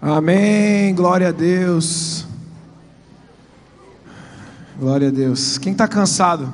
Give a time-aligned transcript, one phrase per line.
[0.00, 0.94] Amém.
[0.94, 2.24] Glória a Deus.
[4.78, 5.58] Glória a Deus.
[5.58, 6.50] Quem está cansado?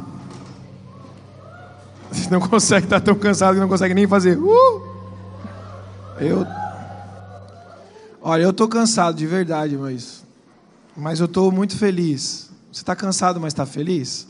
[2.29, 4.37] Não consegue estar tá tão cansado que não consegue nem fazer.
[4.37, 4.82] Uh!
[6.19, 6.45] Eu.
[8.21, 10.24] Olha, eu estou cansado de verdade, mas.
[10.97, 12.51] Mas eu estou muito feliz.
[12.72, 14.26] Você está cansado, mas está feliz?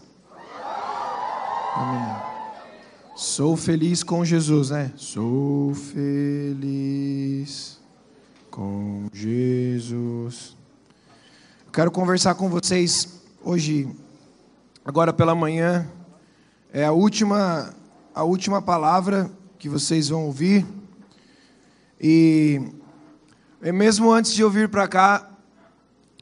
[1.75, 2.17] Amém.
[3.15, 4.93] Sou feliz com Jesus, né?
[4.97, 7.77] Sou feliz
[8.57, 10.57] com Jesus.
[11.67, 13.87] Eu quero conversar com vocês hoje,
[14.83, 15.87] agora pela manhã.
[16.73, 17.75] É a última,
[18.15, 20.65] a última palavra que vocês vão ouvir.
[22.01, 22.63] E
[23.61, 25.29] mesmo antes de eu vir para cá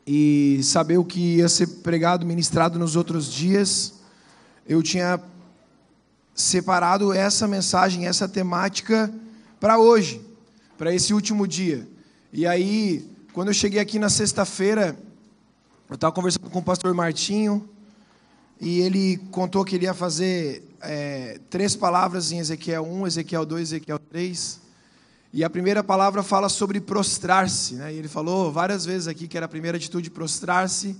[0.05, 4.01] e saber o que ia ser pregado, ministrado nos outros dias,
[4.67, 5.21] eu tinha
[6.35, 9.09] separado essa mensagem, essa temática
[9.61, 10.21] para hoje,
[10.77, 11.94] para esse último dia.
[12.37, 14.99] E aí, quando eu cheguei aqui na sexta-feira,
[15.89, 17.69] eu estava conversando com o pastor Martinho,
[18.61, 23.63] e ele contou que ele ia fazer é, três palavras em Ezequiel 1, Ezequiel 2,
[23.63, 24.61] Ezequiel 3.
[25.33, 27.77] E a primeira palavra fala sobre prostrar-se.
[27.77, 27.95] Né?
[27.95, 30.97] E ele falou várias vezes aqui que era a primeira atitude prostrar-se,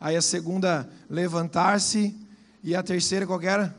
[0.00, 2.14] aí a segunda levantar-se,
[2.62, 3.74] e a terceira qual era?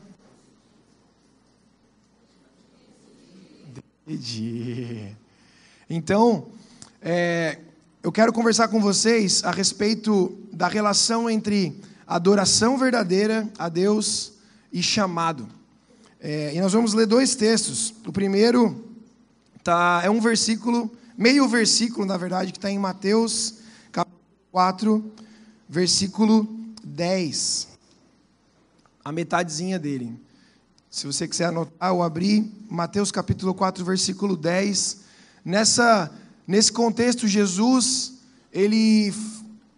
[4.06, 5.16] Decidir.
[5.88, 6.52] Então,
[7.00, 7.58] é,
[8.02, 14.32] eu quero conversar com vocês a respeito da relação entre adoração verdadeira a Deus
[14.72, 15.48] e chamado.
[16.20, 17.94] É, e nós vamos ler dois textos.
[18.04, 18.84] O primeiro
[19.62, 23.58] tá, é um versículo, meio versículo, na verdade, que está em Mateus
[23.92, 24.18] capítulo
[24.50, 25.12] 4,
[25.68, 26.48] versículo
[26.82, 27.68] 10.
[29.04, 30.20] A metadezinha dele.
[30.90, 34.98] Se você quiser anotar ou abrir, Mateus capítulo 4, versículo 10.
[35.44, 36.10] Nessa
[36.48, 38.14] Nesse contexto, Jesus,
[38.50, 39.12] ele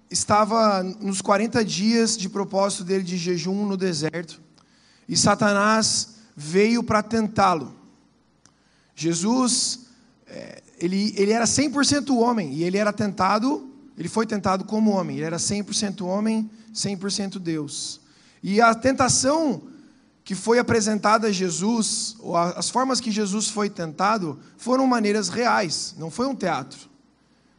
[0.08, 4.40] estava nos 40 dias de propósito dele de jejum no deserto,
[5.08, 7.74] e Satanás veio para tentá-lo.
[8.94, 9.80] Jesus,
[10.28, 15.16] é, ele, ele era 100% homem, e ele era tentado, ele foi tentado como homem,
[15.16, 18.00] ele era 100% homem, 100% Deus.
[18.44, 19.60] E a tentação
[20.30, 25.92] que foi apresentada a Jesus, ou as formas que Jesus foi tentado, foram maneiras reais,
[25.98, 26.78] não foi um teatro.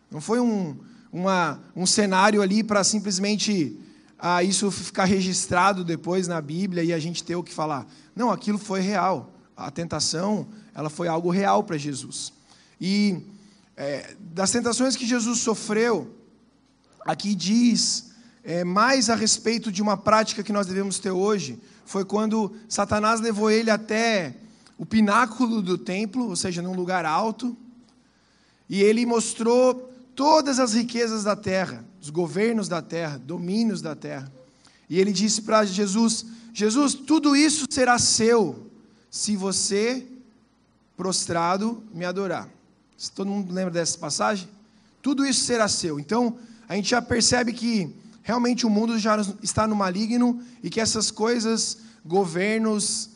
[0.09, 0.77] Não foi um,
[1.11, 3.77] uma, um cenário ali para simplesmente
[4.17, 7.85] ah, isso ficar registrado depois na Bíblia e a gente ter o que falar.
[8.15, 9.33] Não, aquilo foi real.
[9.53, 12.31] A tentação, ela foi algo real para Jesus.
[12.79, 13.21] E
[13.75, 16.09] é, das tentações que Jesus sofreu,
[17.01, 18.11] aqui diz
[18.45, 23.19] é, mais a respeito de uma prática que nós devemos ter hoje, foi quando Satanás
[23.19, 24.35] levou ele até
[24.77, 27.55] o pináculo do templo, ou seja, num lugar alto,
[28.69, 34.31] e ele mostrou todas as riquezas da terra, os governos da terra, domínios da terra.
[34.89, 38.67] E ele disse para Jesus: Jesus, tudo isso será seu
[39.09, 40.07] se você
[40.95, 42.49] prostrado me adorar.
[43.15, 44.47] Todo mundo lembra dessa passagem?
[45.01, 45.99] Tudo isso será seu.
[45.99, 46.37] Então,
[46.69, 47.93] a gente já percebe que
[48.31, 53.09] realmente o mundo já está no maligno e que essas coisas, governos,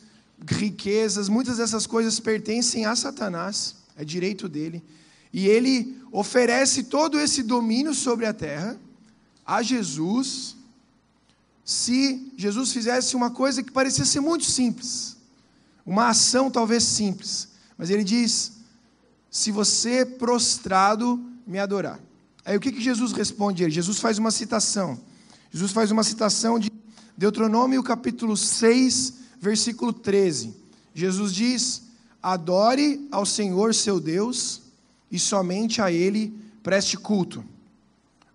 [0.46, 4.84] riquezas, muitas dessas coisas pertencem a Satanás, é direito dele.
[5.32, 8.78] E ele oferece todo esse domínio sobre a terra
[9.46, 10.54] a Jesus,
[11.64, 15.16] se Jesus fizesse uma coisa que parecia ser muito simples,
[15.86, 17.48] uma ação talvez simples,
[17.78, 18.52] mas ele diz:
[19.30, 21.98] se você prostrado me adorar.
[22.46, 23.74] Aí o que, que Jesus responde a ele?
[23.74, 25.00] Jesus faz uma citação.
[25.50, 26.70] Jesus faz uma citação de
[27.18, 30.54] Deuteronômio capítulo 6, versículo 13.
[30.94, 31.82] Jesus diz:
[32.22, 34.62] Adore ao Senhor seu Deus
[35.10, 37.44] e somente a Ele preste culto.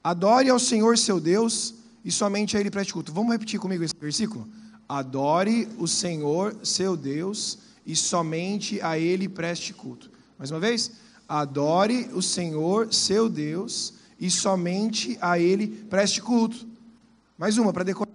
[0.03, 3.13] Adore ao Senhor seu Deus e somente a Ele preste culto.
[3.13, 4.45] Vamos repetir comigo esse versículo?
[4.89, 10.11] Adore o Senhor seu Deus e somente a Ele preste culto.
[10.38, 10.91] Mais uma vez.
[11.29, 16.68] Adore o Senhor seu Deus e somente a Ele preste culto.
[17.35, 18.12] Mais uma para decorar.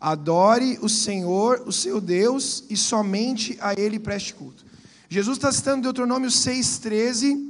[0.00, 4.64] Adore o Senhor, o seu Deus, e somente a Ele preste culto.
[5.08, 7.44] Jesus está citando Deuteronômio 6,13,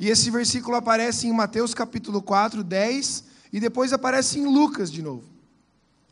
[0.00, 5.00] e esse versículo aparece em Mateus capítulo 4, 10, e depois aparece em Lucas de
[5.00, 5.22] novo.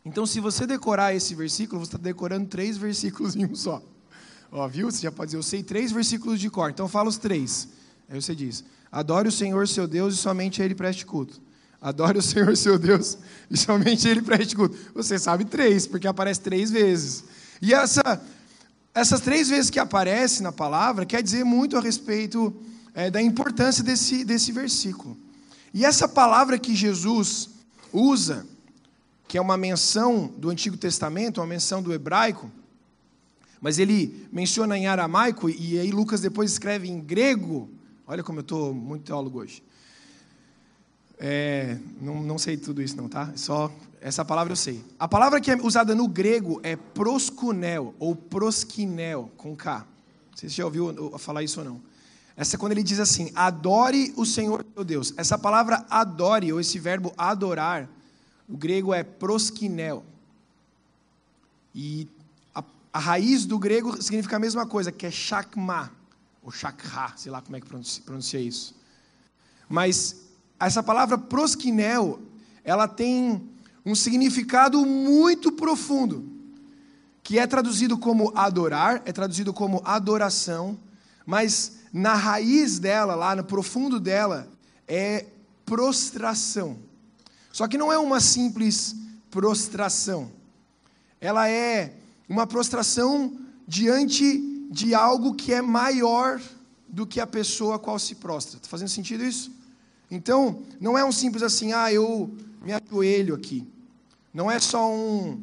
[0.04, 3.82] Então, se você decorar esse versículo, você está decorando três versículos em um só.
[4.52, 4.88] Ó, viu?
[4.88, 7.66] Você já pode dizer, eu sei três versículos de cor, então fala os três.
[8.08, 8.62] Aí você diz:
[8.94, 11.42] Adore o Senhor, seu Deus, e somente a Ele preste culto.
[11.80, 13.18] Adore o Senhor, seu Deus,
[13.50, 14.78] e somente Ele preste culto.
[14.94, 17.24] Você sabe três, porque aparece três vezes.
[17.60, 18.22] E essa,
[18.94, 22.54] essas três vezes que aparece na palavra, quer dizer muito a respeito
[22.94, 25.16] é, da importância desse, desse versículo.
[25.72, 27.50] E essa palavra que Jesus
[27.92, 28.46] usa,
[29.26, 32.48] que é uma menção do Antigo Testamento, uma menção do hebraico,
[33.60, 37.73] mas ele menciona em aramaico e aí Lucas depois escreve em grego.
[38.06, 39.62] Olha como eu estou muito teólogo hoje.
[41.18, 43.32] É, não, não sei tudo isso não, tá?
[43.34, 44.84] Só essa palavra eu sei.
[44.98, 49.78] A palavra que é usada no grego é proskunel ou proskinel com K.
[49.78, 51.80] Não sei se você já ouviu falar isso ou não.
[52.36, 55.14] Essa é quando ele diz assim: adore o Senhor teu Deus.
[55.16, 57.88] Essa palavra adore, ou esse verbo adorar,
[58.46, 60.04] o grego é proskinel.
[61.74, 62.06] E
[62.54, 62.62] a,
[62.92, 65.90] a raiz do grego significa a mesma coisa, que é shakma,
[66.44, 68.76] ou shakha, sei lá como é que pronuncia, isso.
[69.68, 70.16] Mas
[70.60, 72.20] essa palavra proskinel,
[72.62, 73.50] ela tem
[73.84, 76.30] um significado muito profundo,
[77.22, 80.78] que é traduzido como adorar, é traduzido como adoração,
[81.24, 84.46] mas na raiz dela, lá no profundo dela,
[84.86, 85.24] é
[85.64, 86.78] prostração.
[87.50, 88.94] Só que não é uma simples
[89.30, 90.30] prostração.
[91.20, 91.94] Ela é
[92.28, 96.40] uma prostração diante de algo que é maior
[96.88, 98.56] do que a pessoa a qual se prostra.
[98.56, 99.52] Está fazendo sentido isso?
[100.10, 102.32] Então, não é um simples assim, ah, eu
[102.62, 103.66] me ajoelho aqui.
[104.32, 105.42] Não é só um,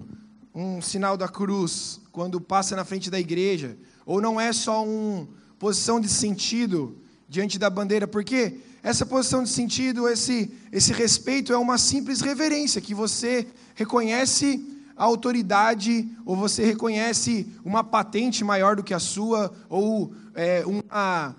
[0.54, 3.78] um sinal da cruz quando passa na frente da igreja.
[4.06, 5.28] Ou não é só uma
[5.60, 6.98] posição de sentido
[7.28, 8.08] diante da bandeira.
[8.08, 14.66] Porque essa posição de sentido, esse, esse respeito é uma simples reverência que você reconhece
[15.04, 21.36] autoridade, ou você reconhece uma patente maior do que a sua, ou é, uma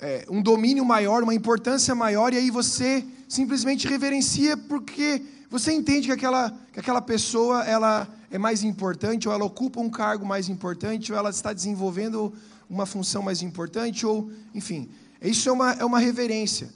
[0.00, 6.06] é, um domínio maior, uma importância maior, e aí você simplesmente reverencia porque você entende
[6.06, 10.48] que aquela, que aquela pessoa ela é mais importante, ou ela ocupa um cargo mais
[10.48, 12.32] importante, ou ela está desenvolvendo
[12.68, 14.88] uma função mais importante, ou enfim.
[15.20, 16.70] Isso é uma, é uma reverência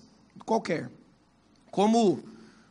[0.44, 0.90] qualquer.
[1.70, 2.20] Como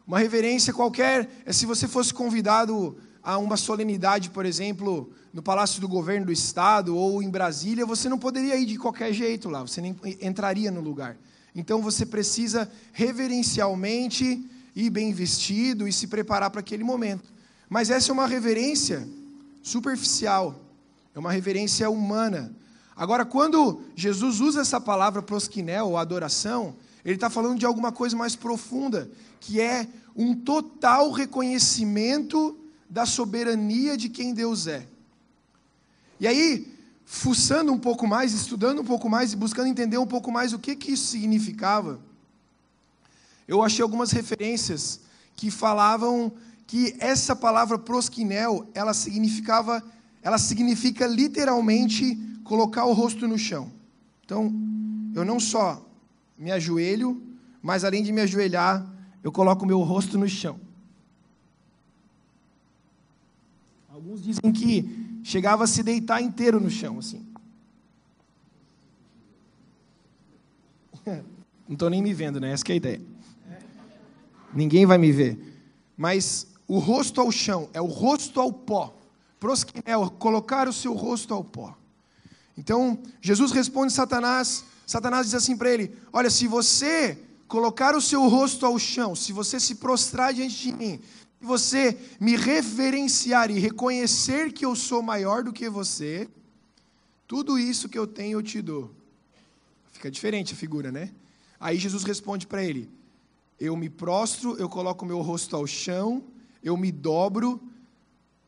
[0.06, 5.80] uma reverência qualquer é se você fosse convidado a uma solenidade, por exemplo, no Palácio
[5.80, 9.62] do Governo do Estado ou em Brasília, você não poderia ir de qualquer jeito lá,
[9.62, 11.16] você nem entraria no lugar.
[11.56, 14.44] Então você precisa reverencialmente
[14.76, 17.32] ir bem vestido e se preparar para aquele momento.
[17.70, 19.08] Mas essa é uma reverência
[19.62, 20.60] superficial,
[21.16, 22.54] é uma reverência humana.
[22.96, 28.16] Agora, quando Jesus usa essa palavra prosquinel, ou adoração, ele está falando de alguma coisa
[28.16, 29.10] mais profunda,
[29.40, 32.58] que é um total reconhecimento
[32.94, 34.88] da soberania de quem Deus é.
[36.20, 36.72] E aí,
[37.04, 40.60] fuçando um pouco mais, estudando um pouco mais e buscando entender um pouco mais o
[40.60, 42.00] que, que isso significava,
[43.48, 45.00] eu achei algumas referências
[45.36, 46.32] que falavam
[46.68, 49.84] que essa palavra prosquinel, ela significava,
[50.22, 53.72] ela significa literalmente colocar o rosto no chão.
[54.24, 54.54] Então,
[55.16, 55.84] eu não só
[56.38, 57.20] me ajoelho,
[57.60, 58.88] mas além de me ajoelhar,
[59.24, 60.63] eu coloco o meu rosto no chão.
[63.94, 67.24] Alguns dizem que chegava a se deitar inteiro no chão, assim.
[71.06, 72.52] Não estou nem me vendo, né?
[72.52, 73.02] Essa é a ideia.
[74.52, 75.62] Ninguém vai me ver.
[75.96, 78.98] Mas o rosto ao chão é o rosto ao pó.
[79.40, 81.78] Prosquinel, colocar o seu rosto ao pó.
[82.58, 84.66] Então, Jesus responde Satanás.
[84.88, 89.32] Satanás diz assim para ele: Olha, se você colocar o seu rosto ao chão, se
[89.32, 91.00] você se prostrar diante de mim,
[91.44, 96.30] você me reverenciar e reconhecer que eu sou maior do que você,
[97.28, 98.92] tudo isso que eu tenho eu te dou.
[99.92, 101.12] Fica diferente a figura, né?
[101.60, 102.90] Aí Jesus responde para ele:
[103.60, 106.24] Eu me prostro, eu coloco meu rosto ao chão,
[106.64, 107.62] eu me dobro,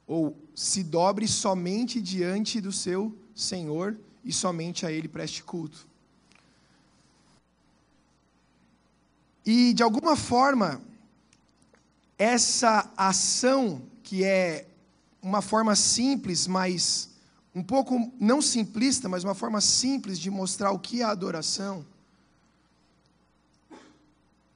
[0.08, 5.88] ou se dobre somente diante do seu Senhor e somente a Ele preste culto.
[9.46, 10.82] E de alguma forma,
[12.18, 14.68] essa ação, que é
[15.22, 17.10] uma forma simples, mas
[17.54, 21.86] um pouco não simplista, mas uma forma simples de mostrar o que é adoração,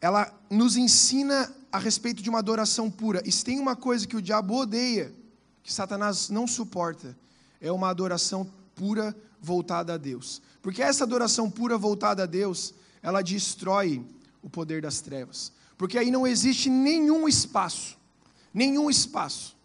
[0.02, 3.22] ela nos ensina a respeito de uma adoração pura.
[3.26, 5.14] E se tem uma coisa que o diabo odeia,
[5.64, 7.16] que Satanás não suporta,
[7.62, 10.42] é uma adoração pura voltada a Deus.
[10.62, 14.06] Porque essa adoração pura voltada a Deus, ela destrói
[14.42, 15.52] o poder das trevas.
[15.80, 17.98] Porque aí não existe nenhum espaço,
[18.54, 19.56] nenhum espaço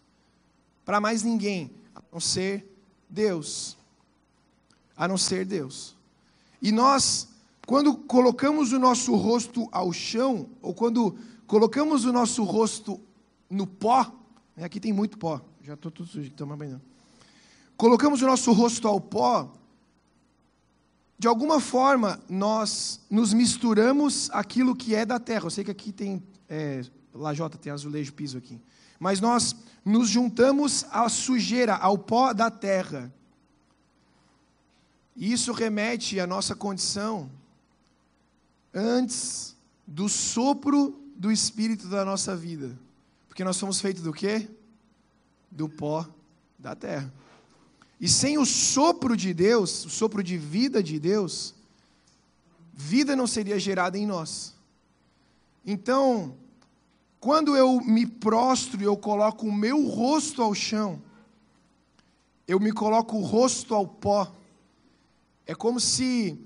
[0.85, 2.65] para mais ninguém a não ser
[3.09, 3.75] Deus.
[4.95, 5.93] A não ser Deus.
[6.61, 7.27] E nós,
[7.67, 12.97] quando colocamos o nosso rosto ao chão, ou quando colocamos o nosso rosto
[13.49, 14.09] no pó,
[14.55, 16.81] né, aqui tem muito pó, já estou tudo sujo, toma banho.
[17.75, 19.51] Colocamos o nosso rosto ao pó,
[21.17, 25.45] de alguma forma, nós nos misturamos aquilo que é da terra.
[25.45, 26.81] Eu sei que aqui tem, é,
[27.13, 28.59] Lajota tem azulejo piso aqui.
[28.99, 33.13] Mas nós nos juntamos à sujeira, ao pó da terra.
[35.15, 37.31] E isso remete à nossa condição
[38.73, 39.55] antes
[39.87, 42.77] do sopro do Espírito da nossa vida.
[43.29, 44.49] Porque nós somos feitos do quê?
[45.49, 46.05] Do pó
[46.59, 47.11] da terra.
[47.99, 51.55] E sem o sopro de Deus, o sopro de vida de Deus,
[52.73, 54.53] vida não seria gerada em nós.
[55.65, 56.35] Então,
[57.19, 61.01] quando eu me prostro e eu coloco o meu rosto ao chão,
[62.47, 64.31] eu me coloco o rosto ao pó.
[65.47, 66.37] É como se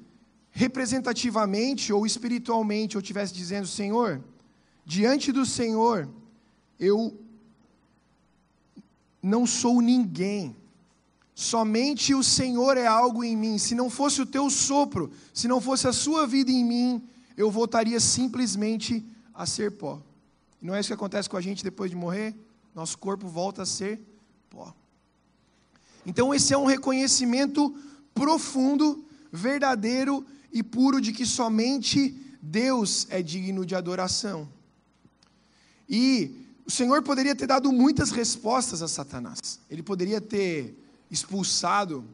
[0.51, 4.23] representativamente ou espiritualmente eu estivesse dizendo: Senhor,
[4.85, 6.07] diante do Senhor,
[6.79, 7.17] eu
[9.21, 10.55] não sou ninguém.
[11.39, 13.57] Somente o Senhor é algo em mim.
[13.57, 17.01] Se não fosse o teu sopro, se não fosse a sua vida em mim,
[17.37, 20.01] eu voltaria simplesmente a ser pó.
[20.61, 22.35] E não é isso que acontece com a gente depois de morrer?
[22.75, 24.01] Nosso corpo volta a ser
[24.49, 24.75] pó.
[26.05, 27.73] Então, esse é um reconhecimento
[28.13, 34.45] profundo, verdadeiro e puro de que somente Deus é digno de adoração.
[35.87, 39.61] E o Senhor poderia ter dado muitas respostas a Satanás.
[39.69, 40.75] Ele poderia ter
[41.09, 42.05] expulsado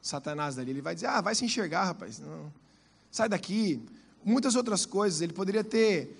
[0.00, 0.70] Satanás dali.
[0.70, 2.18] Ele vai dizer: Ah, vai se enxergar, rapaz.
[2.18, 2.52] Não.
[3.10, 3.82] Sai daqui.
[4.24, 5.20] Muitas outras coisas.
[5.20, 6.16] Ele poderia ter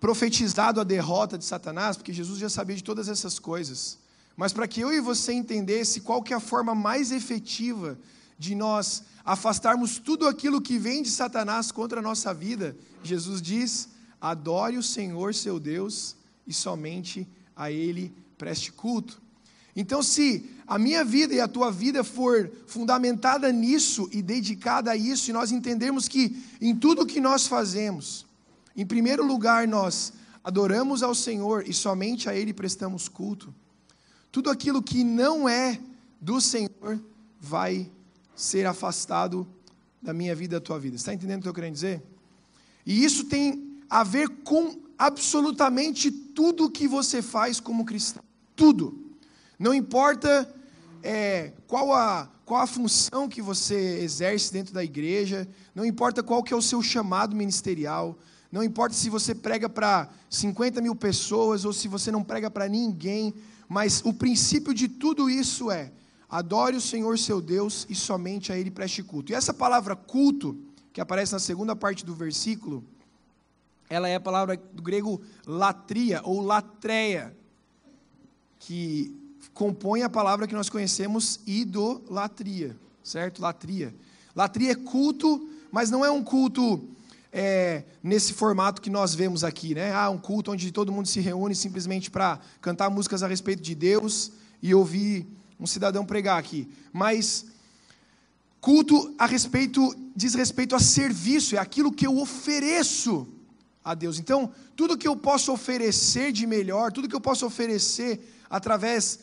[0.00, 3.98] profetizado a derrota de Satanás, porque Jesus já sabia de todas essas coisas.
[4.36, 7.98] Mas para que eu e você entendesse qual que é a forma mais efetiva
[8.38, 13.90] de nós afastarmos tudo aquilo que vem de Satanás contra a nossa vida, Jesus diz:
[14.20, 19.20] adore o Senhor seu Deus e somente a Ele preste culto.
[19.74, 24.96] Então, se a minha vida e a tua vida for fundamentada nisso e dedicada a
[24.96, 28.26] isso, e nós entendermos que em tudo que nós fazemos,
[28.76, 30.12] em primeiro lugar nós
[30.42, 33.54] adoramos ao Senhor e somente a Ele prestamos culto,
[34.30, 35.80] tudo aquilo que não é
[36.20, 37.02] do Senhor
[37.40, 37.90] vai
[38.34, 39.46] ser afastado
[40.00, 40.96] da minha vida e da tua vida.
[40.96, 42.02] Está entendendo o que eu quero dizer?
[42.86, 48.22] E isso tem a ver com absolutamente tudo que você faz como cristão.
[48.54, 48.99] Tudo.
[49.60, 50.50] Não importa
[51.02, 56.42] é, qual, a, qual a função que você exerce dentro da igreja, não importa qual
[56.42, 58.18] que é o seu chamado ministerial,
[58.50, 62.70] não importa se você prega para 50 mil pessoas ou se você não prega para
[62.70, 63.34] ninguém,
[63.68, 65.92] mas o princípio de tudo isso é:
[66.26, 69.30] adore o Senhor seu Deus e somente a Ele preste culto.
[69.30, 70.58] E essa palavra culto,
[70.90, 72.82] que aparece na segunda parte do versículo,
[73.90, 77.36] ela é a palavra do grego latria ou latreia,
[78.58, 79.19] que
[79.54, 83.42] compõe a palavra que nós conhecemos idolatria, certo?
[83.42, 83.94] Latria.
[84.34, 86.82] Latria é culto, mas não é um culto
[87.32, 89.92] é, nesse formato que nós vemos aqui, né?
[89.92, 93.74] Ah, um culto onde todo mundo se reúne simplesmente para cantar músicas a respeito de
[93.74, 95.26] Deus e ouvir
[95.58, 96.68] um cidadão pregar aqui.
[96.92, 97.46] Mas
[98.60, 103.26] culto a respeito diz respeito a serviço, é aquilo que eu ofereço
[103.82, 104.18] a Deus.
[104.18, 109.20] Então, tudo que eu posso oferecer de melhor, tudo que eu posso oferecer através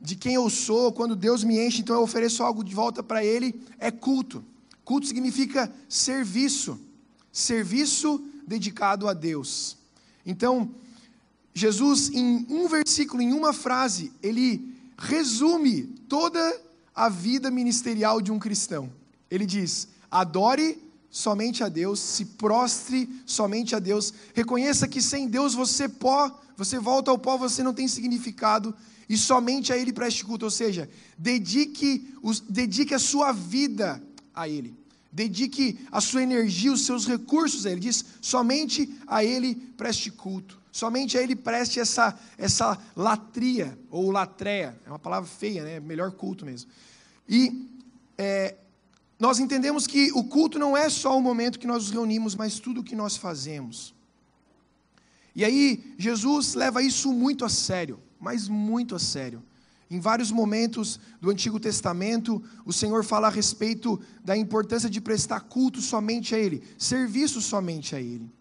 [0.00, 3.24] de quem eu sou, quando Deus me enche, então eu ofereço algo de volta para
[3.24, 4.44] Ele, é culto.
[4.84, 6.78] Culto significa serviço,
[7.32, 9.78] serviço dedicado a Deus.
[10.26, 10.70] Então,
[11.54, 16.60] Jesus, em um versículo, em uma frase, ele resume toda
[16.94, 18.92] a vida ministerial de um cristão.
[19.30, 25.54] Ele diz: adore somente a Deus, se prostre somente a Deus, reconheça que sem Deus
[25.54, 28.74] você pó, você volta ao pó, você não tem significado
[29.08, 34.02] e somente a Ele preste culto, ou seja, dedique, os, dedique a sua vida
[34.34, 34.74] a Ele,
[35.12, 37.80] dedique a sua energia, os seus recursos a Ele.
[37.80, 44.78] Diz: somente a Ele preste culto, somente a Ele preste essa, essa latria ou latreia,
[44.86, 45.80] é uma palavra feia, né?
[45.80, 46.70] melhor culto mesmo.
[47.28, 47.68] E
[48.16, 48.54] é,
[49.18, 52.58] nós entendemos que o culto não é só o momento que nós nos reunimos, mas
[52.58, 53.94] tudo o que nós fazemos.
[55.36, 59.42] E aí, Jesus leva isso muito a sério mas muito a sério.
[59.90, 65.40] Em vários momentos do Antigo Testamento, o Senhor fala a respeito da importância de prestar
[65.40, 68.32] culto somente a Ele, serviço somente a Ele.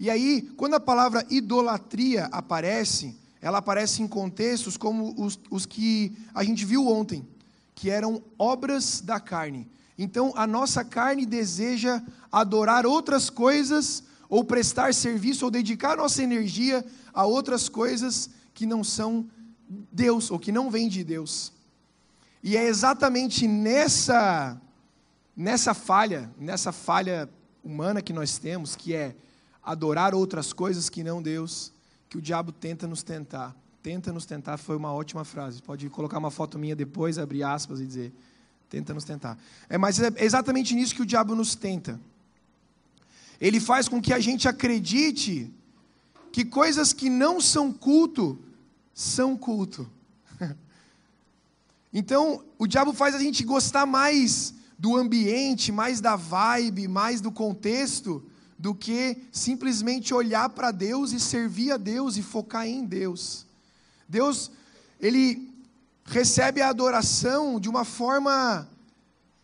[0.00, 6.12] E aí, quando a palavra idolatria aparece, ela aparece em contextos como os, os que
[6.34, 7.24] a gente viu ontem,
[7.72, 9.68] que eram obras da carne.
[9.96, 12.02] Então, a nossa carne deseja
[12.32, 18.82] adorar outras coisas, ou prestar serviço, ou dedicar nossa energia a outras coisas que não
[18.82, 19.28] são
[19.68, 21.52] Deus ou que não vêm de Deus.
[22.42, 24.60] E é exatamente nessa
[25.36, 27.28] nessa falha, nessa falha
[27.62, 29.16] humana que nós temos, que é
[29.62, 31.72] adorar outras coisas que não Deus,
[32.08, 33.56] que o diabo tenta nos tentar.
[33.82, 35.62] Tenta nos tentar foi uma ótima frase.
[35.62, 38.12] Pode colocar uma foto minha depois, abrir aspas e dizer:
[38.70, 39.38] tenta nos tentar.
[39.68, 42.00] É, mas é exatamente nisso que o diabo nos tenta.
[43.40, 45.52] Ele faz com que a gente acredite
[46.32, 48.38] que coisas que não são culto
[48.94, 49.90] são culto.
[51.96, 57.30] Então, o diabo faz a gente gostar mais do ambiente, mais da vibe, mais do
[57.30, 58.20] contexto,
[58.58, 63.46] do que simplesmente olhar para Deus e servir a Deus e focar em Deus.
[64.08, 64.50] Deus,
[65.00, 65.48] ele
[66.04, 68.68] recebe a adoração de uma forma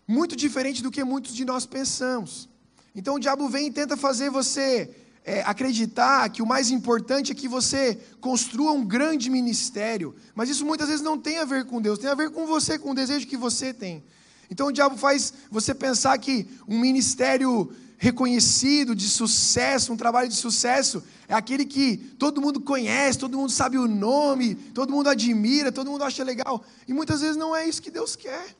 [0.07, 2.49] muito diferente do que muitos de nós pensamos.
[2.95, 4.91] Então o diabo vem e tenta fazer você
[5.25, 10.65] é, acreditar que o mais importante é que você construa um grande ministério, mas isso
[10.65, 12.95] muitas vezes não tem a ver com Deus, tem a ver com você, com o
[12.95, 14.03] desejo que você tem.
[14.51, 20.35] Então o diabo faz você pensar que um ministério reconhecido, de sucesso, um trabalho de
[20.35, 25.71] sucesso, é aquele que todo mundo conhece, todo mundo sabe o nome, todo mundo admira,
[25.71, 26.65] todo mundo acha legal.
[26.89, 28.57] E muitas vezes não é isso que Deus quer.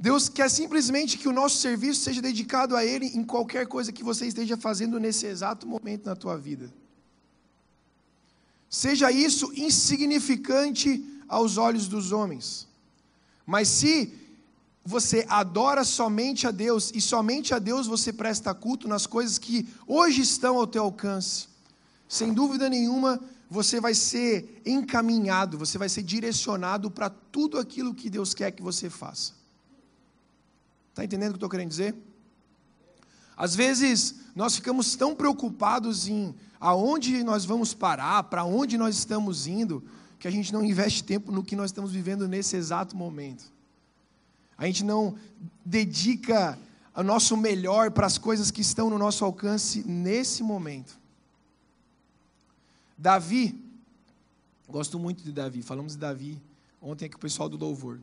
[0.00, 4.02] Deus quer simplesmente que o nosso serviço seja dedicado a Ele em qualquer coisa que
[4.02, 6.72] você esteja fazendo nesse exato momento na tua vida.
[8.70, 12.66] Seja isso insignificante aos olhos dos homens.
[13.44, 14.14] Mas se
[14.82, 19.68] você adora somente a Deus e somente a Deus você presta culto nas coisas que
[19.86, 21.46] hoje estão ao teu alcance,
[22.08, 28.08] sem dúvida nenhuma você vai ser encaminhado, você vai ser direcionado para tudo aquilo que
[28.08, 29.39] Deus quer que você faça.
[31.00, 31.94] Está entendendo o que eu estou querendo dizer?
[33.34, 39.46] Às vezes, nós ficamos tão preocupados em aonde nós vamos parar, para onde nós estamos
[39.46, 39.82] indo,
[40.18, 43.50] que a gente não investe tempo no que nós estamos vivendo nesse exato momento.
[44.58, 45.16] A gente não
[45.64, 46.58] dedica
[46.94, 50.98] o nosso melhor para as coisas que estão no nosso alcance nesse momento.
[52.98, 53.58] Davi,
[54.68, 56.38] gosto muito de Davi, falamos de Davi
[56.78, 57.98] ontem aqui com o pessoal do louvor.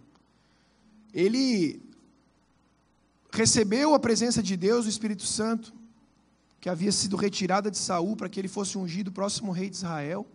[1.14, 1.80] Ele
[3.38, 5.74] recebeu a presença de Deus, o Espírito Santo,
[6.60, 10.26] que havia sido retirada de Saul para que ele fosse ungido próximo rei de Israel.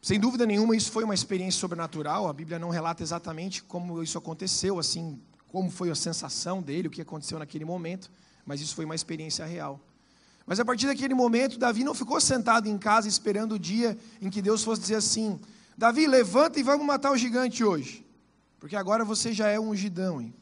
[0.00, 2.28] Sem dúvida nenhuma, isso foi uma experiência sobrenatural.
[2.28, 6.90] A Bíblia não relata exatamente como isso aconteceu, assim, como foi a sensação dele, o
[6.90, 8.10] que aconteceu naquele momento,
[8.46, 9.80] mas isso foi uma experiência real.
[10.46, 14.30] Mas a partir daquele momento, Davi não ficou sentado em casa esperando o dia em
[14.30, 15.38] que Deus fosse dizer assim:
[15.76, 18.06] Davi, levanta e vamos matar o gigante hoje,
[18.58, 20.20] porque agora você já é um ungidão.
[20.20, 20.34] Hein?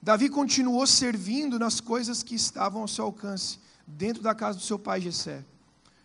[0.00, 4.78] Davi continuou servindo nas coisas que estavam ao seu alcance, dentro da casa do seu
[4.78, 5.44] pai Jessé.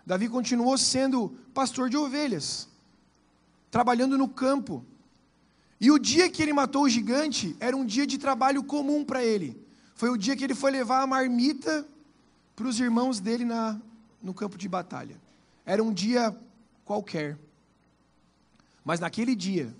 [0.06, 2.67] Davi continuou sendo pastor de ovelhas,
[3.69, 4.84] trabalhando no campo.
[5.79, 9.23] E o dia que ele matou o gigante era um dia de trabalho comum para
[9.23, 9.62] ele.
[9.95, 11.88] Foi o dia que ele foi levar a marmita
[12.56, 13.79] para os irmãos dele na,
[14.21, 15.17] no campo de batalha.
[15.65, 16.36] Era um dia
[16.84, 17.38] qualquer.
[18.84, 19.73] Mas naquele dia,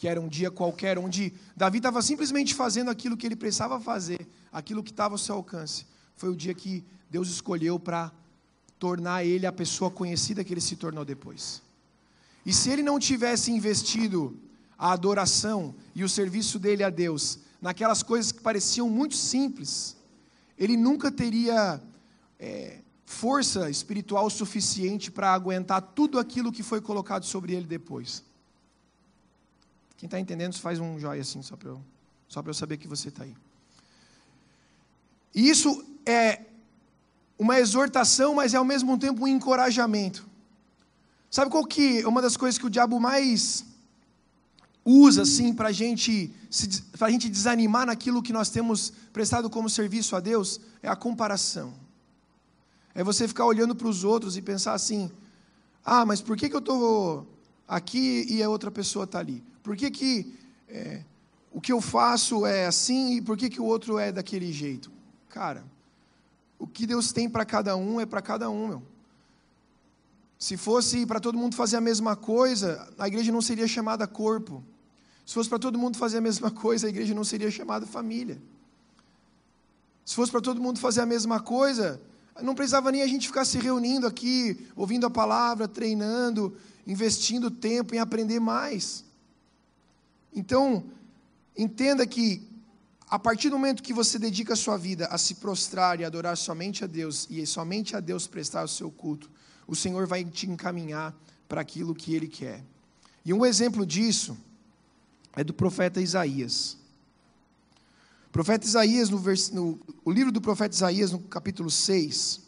[0.00, 4.26] que era um dia qualquer, onde Davi estava simplesmente fazendo aquilo que ele precisava fazer,
[4.50, 5.84] aquilo que estava ao seu alcance.
[6.16, 8.10] Foi o dia que Deus escolheu para
[8.78, 11.60] tornar ele a pessoa conhecida que ele se tornou depois.
[12.46, 14.34] E se ele não tivesse investido
[14.78, 19.98] a adoração e o serviço dele a Deus naquelas coisas que pareciam muito simples,
[20.56, 21.78] ele nunca teria
[22.38, 28.29] é, força espiritual suficiente para aguentar tudo aquilo que foi colocado sobre ele depois.
[30.00, 31.82] Quem está entendendo, faz um joia assim, só para eu,
[32.46, 33.36] eu saber que você está aí.
[35.34, 36.40] E isso é
[37.38, 40.26] uma exortação, mas é ao mesmo tempo um encorajamento.
[41.30, 43.66] Sabe qual que é uma das coisas que o diabo mais
[44.82, 46.34] usa assim para gente,
[46.98, 50.62] a gente desanimar naquilo que nós temos prestado como serviço a Deus?
[50.82, 51.74] É a comparação.
[52.94, 55.10] É você ficar olhando para os outros e pensar assim:
[55.84, 57.26] ah, mas por que, que eu estou
[57.68, 59.49] aqui e a outra pessoa está ali?
[59.62, 60.34] Por que, que
[60.68, 61.02] é,
[61.52, 64.90] o que eu faço é assim e por que, que o outro é daquele jeito?
[65.28, 65.64] Cara,
[66.58, 68.82] o que Deus tem para cada um é para cada um, meu.
[70.38, 74.64] Se fosse para todo mundo fazer a mesma coisa, a igreja não seria chamada corpo.
[75.26, 78.40] Se fosse para todo mundo fazer a mesma coisa, a igreja não seria chamada família.
[80.04, 82.00] Se fosse para todo mundo fazer a mesma coisa,
[82.42, 87.94] não precisava nem a gente ficar se reunindo aqui, ouvindo a palavra, treinando, investindo tempo
[87.94, 89.04] em aprender mais.
[90.34, 90.84] Então,
[91.56, 92.48] entenda que
[93.08, 96.36] a partir do momento que você dedica a sua vida a se prostrar e adorar
[96.36, 99.28] somente a Deus e somente a Deus prestar o seu culto,
[99.66, 101.12] o Senhor vai te encaminhar
[101.48, 102.62] para aquilo que Ele quer.
[103.24, 104.36] E um exemplo disso
[105.34, 106.76] é do profeta Isaías.
[108.28, 109.50] O profeta Isaías, no, vers...
[109.50, 112.40] no o livro do profeta Isaías, no capítulo 6,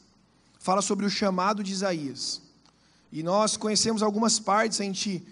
[0.61, 2.41] fala sobre o chamado de Isaías.
[3.11, 5.27] E nós conhecemos algumas partes, a gente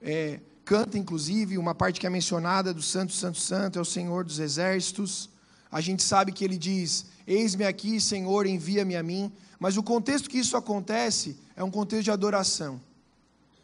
[0.00, 4.24] é, canta, inclusive, uma parte que é mencionada do Santo, Santo, Santo, é o Senhor
[4.24, 5.30] dos Exércitos.
[5.70, 9.32] A gente sabe que ele diz: Eis-me aqui, Senhor, envia-me a mim.
[9.60, 12.80] Mas o contexto que isso acontece é um contexto de adoração.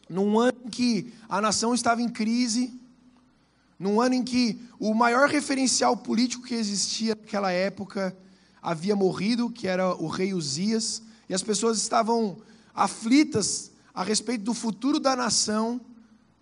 [0.09, 2.73] Num ano em que a nação estava em crise,
[3.79, 8.17] num ano em que o maior referencial político que existia naquela época
[8.63, 12.39] havia morrido, que era o rei Uzias, e as pessoas estavam
[12.73, 15.81] aflitas a respeito do futuro da nação,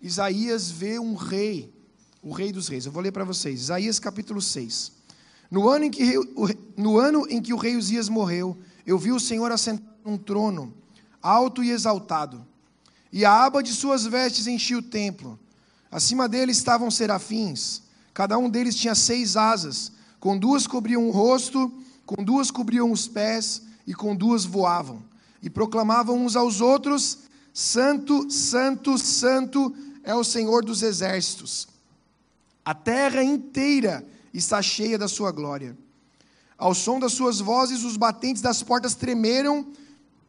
[0.02, 1.72] Isaías vê um rei,
[2.22, 2.86] o rei dos reis.
[2.86, 4.92] Eu vou ler para vocês, Isaías capítulo 6.
[5.50, 6.14] No ano, em que,
[6.76, 10.72] no ano em que o rei Uzias morreu, eu vi o Senhor assentado num trono,
[11.20, 12.46] alto e exaltado,
[13.12, 15.38] e a aba de suas vestes enchia o templo.
[15.90, 17.82] Acima dele estavam serafins,
[18.14, 21.70] cada um deles tinha seis asas, com duas cobriam o rosto,
[22.06, 25.02] com duas cobriam os pés, e com duas voavam.
[25.42, 27.18] E proclamavam uns aos outros:
[27.52, 31.68] Santo, Santo, Santo é o Senhor dos exércitos.
[32.64, 35.76] A terra inteira está cheia da sua glória.
[36.56, 39.66] Ao som das suas vozes, os batentes das portas tremeram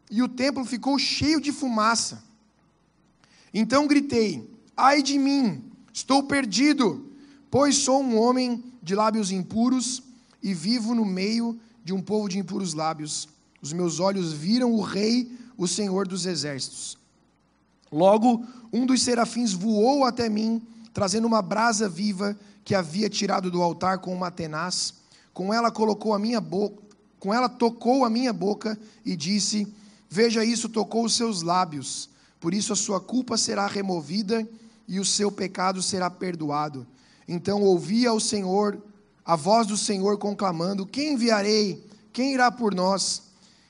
[0.10, 2.24] e o templo ficou cheio de fumaça.
[3.54, 7.10] Então gritei: Ai de mim, estou perdido,
[7.50, 10.02] pois sou um homem de lábios impuros
[10.42, 13.28] e vivo no meio de um povo de impuros lábios.
[13.62, 16.98] Os meus olhos viram o Rei, o Senhor dos exércitos.
[17.92, 20.62] Logo, um dos serafins voou até mim,
[20.94, 24.94] trazendo uma brasa viva que havia tirado do altar com uma tenaz.
[25.34, 26.82] Com ela colocou a minha boca,
[27.20, 29.68] com ela tocou a minha boca e disse:
[30.10, 32.10] Veja isso, tocou os seus lábios.
[32.40, 34.48] Por isso a sua culpa será removida
[34.88, 36.88] e o seu pecado será perdoado.
[37.28, 38.82] Então ouvi ao Senhor,
[39.24, 41.86] a voz do Senhor conclamando: Quem enviarei?
[42.14, 43.24] Quem irá por nós?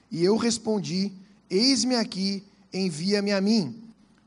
[0.09, 1.11] E eu respondi:
[1.49, 3.80] Eis-me aqui, envia-me a mim.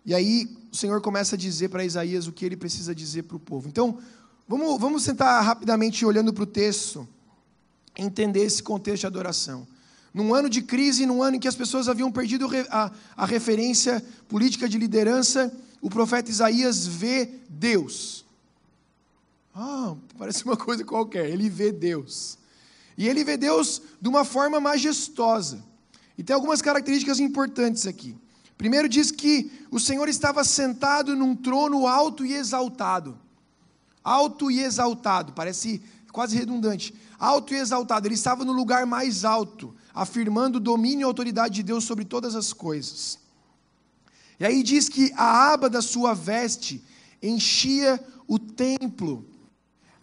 [0.05, 3.37] E aí o Senhor começa a dizer para Isaías o que ele precisa dizer para
[3.37, 3.69] o povo.
[3.69, 3.99] Então,
[4.47, 7.09] vamos, vamos sentar rapidamente olhando para o texto,
[7.97, 9.67] entender esse contexto de adoração.
[10.13, 14.05] Num ano de crise, num ano em que as pessoas haviam perdido a, a referência
[14.29, 18.25] política de liderança, o profeta Isaías vê Deus.
[19.55, 21.29] Ah, parece uma coisa qualquer.
[21.31, 22.39] Ele vê Deus.
[22.97, 25.65] E ele vê Deus de uma forma majestosa.
[26.17, 28.17] E tem algumas características importantes aqui.
[28.57, 33.19] Primeiro diz que o Senhor estava sentado num trono alto e exaltado.
[34.03, 36.95] Alto e exaltado, parece quase redundante.
[37.19, 41.63] Alto e exaltado, ele estava no lugar mais alto, afirmando o domínio e autoridade de
[41.63, 43.19] Deus sobre todas as coisas.
[44.39, 46.85] E aí diz que a aba da sua veste
[47.23, 49.27] enchia o templo.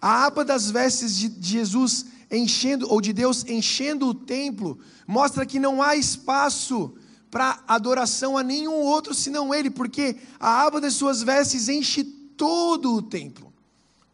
[0.01, 5.59] A aba das vestes de Jesus enchendo, ou de Deus enchendo o templo, mostra que
[5.59, 6.95] não há espaço
[7.31, 12.93] para adoração a nenhum outro senão Ele, porque a aba das suas vestes enche todo
[12.93, 13.51] o templo.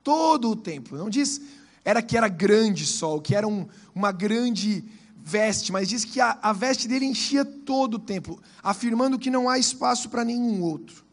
[0.04, 0.98] Todo o templo.
[0.98, 1.42] Não diz
[1.84, 4.84] era que era grande só, que era um, uma grande
[5.24, 9.50] veste, mas diz que a, a veste dele enchia todo o templo, afirmando que não
[9.50, 11.04] há espaço para nenhum outro.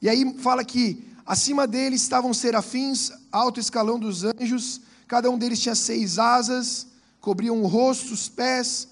[0.00, 5.60] E aí fala que acima dele estavam serafins, alto escalão dos anjos, cada um deles
[5.60, 6.86] tinha seis asas,
[7.20, 8.88] cobriam o rosto, os pés,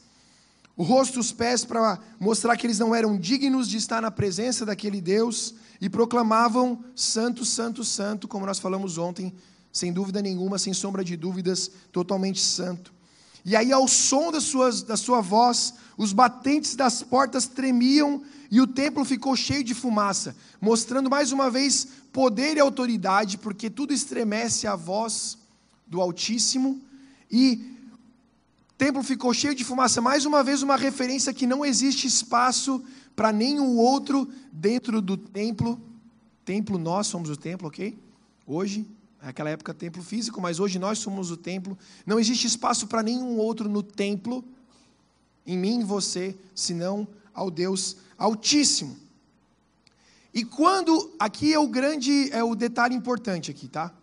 [0.76, 4.64] o rosto, os pés, para mostrar que eles não eram dignos de estar na presença
[4.64, 9.34] daquele Deus, e proclamavam: Santo, Santo, Santo, como nós falamos ontem,
[9.72, 12.92] sem dúvida nenhuma, sem sombra de dúvidas, totalmente santo.
[13.44, 18.60] E aí, ao som das suas, da sua voz, os batentes das portas tremiam e
[18.60, 23.92] o templo ficou cheio de fumaça, mostrando mais uma vez poder e autoridade, porque tudo
[23.92, 25.38] estremece a voz
[25.86, 26.80] do Altíssimo,
[27.30, 27.71] e
[28.84, 30.00] templo ficou cheio de fumaça.
[30.00, 32.82] Mais uma vez, uma referência que não existe espaço
[33.14, 35.80] para nenhum outro dentro do templo.
[36.44, 37.96] Templo, nós somos o templo, ok?
[38.44, 38.84] Hoje,
[39.22, 41.78] naquela época, templo físico, mas hoje nós somos o templo.
[42.04, 44.44] Não existe espaço para nenhum outro no templo,
[45.46, 48.96] em mim e você, senão ao Deus Altíssimo.
[50.34, 53.94] E quando, aqui é o grande, é o detalhe importante aqui, tá?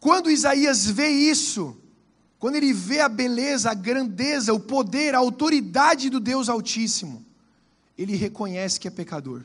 [0.00, 1.76] Quando Isaías vê isso,
[2.38, 7.24] quando ele vê a beleza, a grandeza, o poder, a autoridade do Deus Altíssimo,
[7.96, 9.42] ele reconhece que é pecador.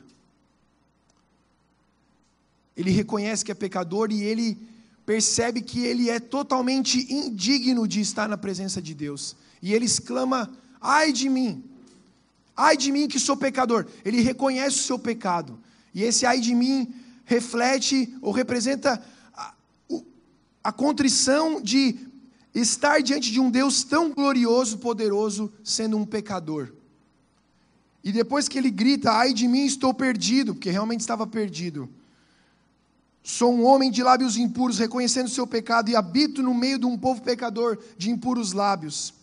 [2.76, 4.56] Ele reconhece que é pecador e ele
[5.04, 9.36] percebe que ele é totalmente indigno de estar na presença de Deus.
[9.60, 11.64] E ele exclama: Ai de mim!
[12.56, 13.86] Ai de mim que sou pecador.
[14.04, 15.58] Ele reconhece o seu pecado.
[15.92, 19.02] E esse ai de mim reflete ou representa
[20.62, 21.98] a contrição de
[22.54, 26.72] estar diante de um Deus tão glorioso, poderoso, sendo um pecador.
[28.02, 31.88] E depois que ele grita: Ai de mim, estou perdido, porque realmente estava perdido.
[33.22, 36.98] Sou um homem de lábios impuros, reconhecendo seu pecado, e habito no meio de um
[36.98, 39.14] povo pecador de impuros lábios.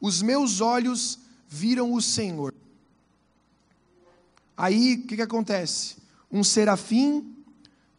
[0.00, 2.54] Os meus olhos viram o Senhor.
[4.56, 5.96] Aí, o que, que acontece?
[6.30, 7.34] Um serafim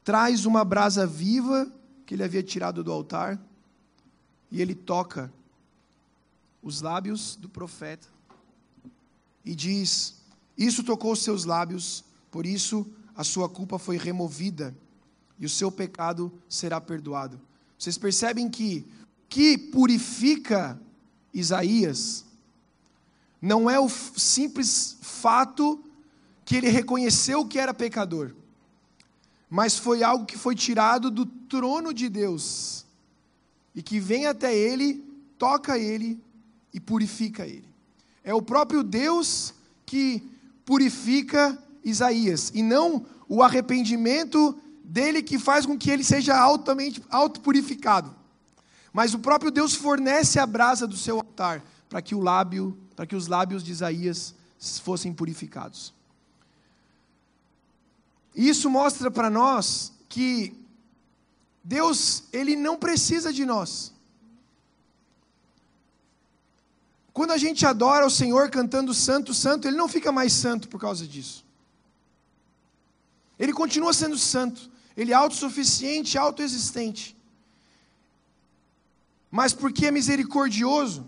[0.04, 1.70] traz uma brasa viva
[2.06, 3.40] que ele havia tirado do altar,
[4.52, 5.32] e ele toca
[6.62, 8.08] os lábios do profeta
[9.46, 10.22] e diz:
[10.58, 12.86] Isso tocou os seus lábios, por isso
[13.16, 14.76] a sua culpa foi removida
[15.38, 17.40] e o seu pecado será perdoado.
[17.78, 18.86] Vocês percebem que
[19.30, 20.80] que purifica
[21.32, 22.26] Isaías
[23.40, 25.84] não é o simples fato
[26.44, 28.34] que ele reconheceu que era pecador,
[29.48, 32.86] mas foi algo que foi tirado do trono de Deus
[33.76, 35.04] e que vem até ele,
[35.38, 36.20] toca ele
[36.74, 37.68] e purifica ele.
[38.24, 39.54] É o próprio Deus
[39.86, 40.22] que
[40.66, 48.14] purifica Isaías e não o arrependimento dele que faz com que ele seja altamente autopurificado.
[48.92, 53.06] Mas o próprio Deus fornece a brasa do seu altar para que o lábio, para
[53.06, 54.36] que os lábios de Isaías
[54.84, 55.94] fossem purificados.
[58.36, 60.54] Isso mostra para nós que
[61.76, 63.94] Deus, ele não precisa de nós.
[67.14, 70.82] Quando a gente adora o Senhor cantando santo, santo, ele não fica mais santo por
[70.82, 71.46] causa disso.
[73.38, 74.68] Ele continua sendo santo.
[74.98, 77.16] Ele é autossuficiente, autoexistente.
[79.30, 81.06] Mas porque é misericordioso,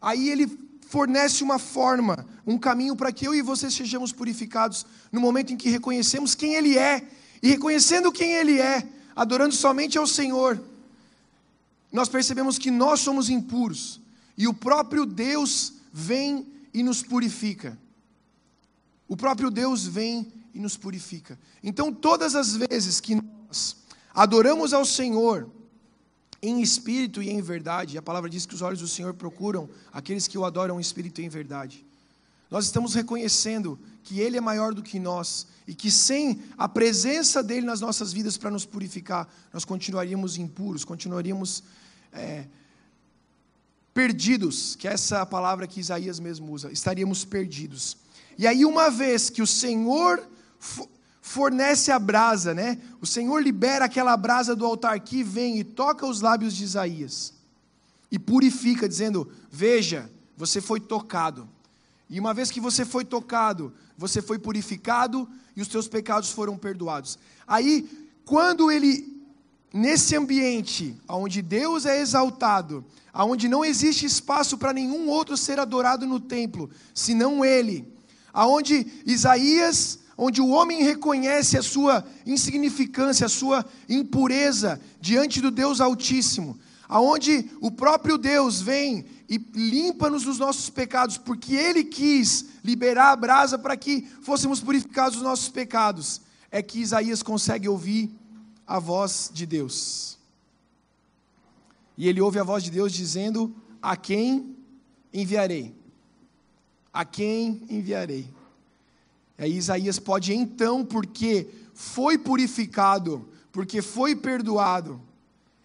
[0.00, 0.46] aí ele
[0.88, 5.56] fornece uma forma, um caminho para que eu e você sejamos purificados no momento em
[5.56, 7.08] que reconhecemos quem ele é.
[7.40, 10.62] E reconhecendo quem ele é, adorando somente ao Senhor,
[11.92, 14.00] nós percebemos que nós somos impuros
[14.36, 17.76] e o próprio Deus vem e nos purifica.
[19.08, 21.36] O próprio Deus vem e nos purifica.
[21.64, 23.78] Então, todas as vezes que nós
[24.14, 25.50] adoramos ao Senhor
[26.40, 30.28] em espírito e em verdade, a palavra diz que os olhos do Senhor procuram aqueles
[30.28, 31.84] que o adoram em espírito e em verdade.
[32.50, 37.42] Nós estamos reconhecendo que Ele é maior do que nós e que sem a presença
[37.42, 41.62] dele nas nossas vidas para nos purificar, nós continuaríamos impuros, continuaríamos
[42.12, 42.46] é,
[43.92, 47.96] perdidos, que é essa palavra que Isaías mesmo usa, estaríamos perdidos.
[48.38, 50.26] E aí, uma vez que o Senhor
[51.20, 52.80] fornece a brasa, né?
[53.02, 57.34] O Senhor libera aquela brasa do altar que vem e toca os lábios de Isaías
[58.10, 61.46] e purifica, dizendo: Veja, você foi tocado.
[62.08, 66.56] E uma vez que você foi tocado, você foi purificado e os teus pecados foram
[66.56, 67.18] perdoados.
[67.46, 67.88] Aí,
[68.24, 69.22] quando ele,
[69.72, 76.06] nesse ambiente, onde Deus é exaltado, onde não existe espaço para nenhum outro ser adorado
[76.06, 77.86] no templo, senão Ele,
[78.32, 85.80] aonde Isaías onde o homem reconhece a sua insignificância, a sua impureza diante do Deus
[85.80, 93.12] Altíssimo, aonde o próprio Deus vem e limpa-nos dos nossos pecados, porque Ele quis liberar
[93.12, 98.10] a brasa para que fôssemos purificados dos nossos pecados, é que Isaías consegue ouvir
[98.66, 100.18] a voz de Deus.
[101.96, 104.56] E ele ouve a voz de Deus dizendo: A quem
[105.12, 105.74] enviarei?
[106.92, 108.28] A quem enviarei?
[109.36, 115.00] Aí Isaías pode então, porque foi purificado, porque foi perdoado,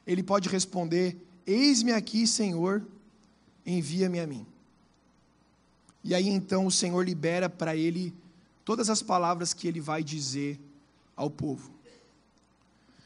[0.06, 2.86] ele pode responder: Eis-me aqui, Senhor,
[3.66, 4.46] envia-me a mim.
[6.04, 8.14] E aí então o Senhor libera para ele
[8.66, 10.60] todas as palavras que ele vai dizer
[11.16, 11.72] ao povo.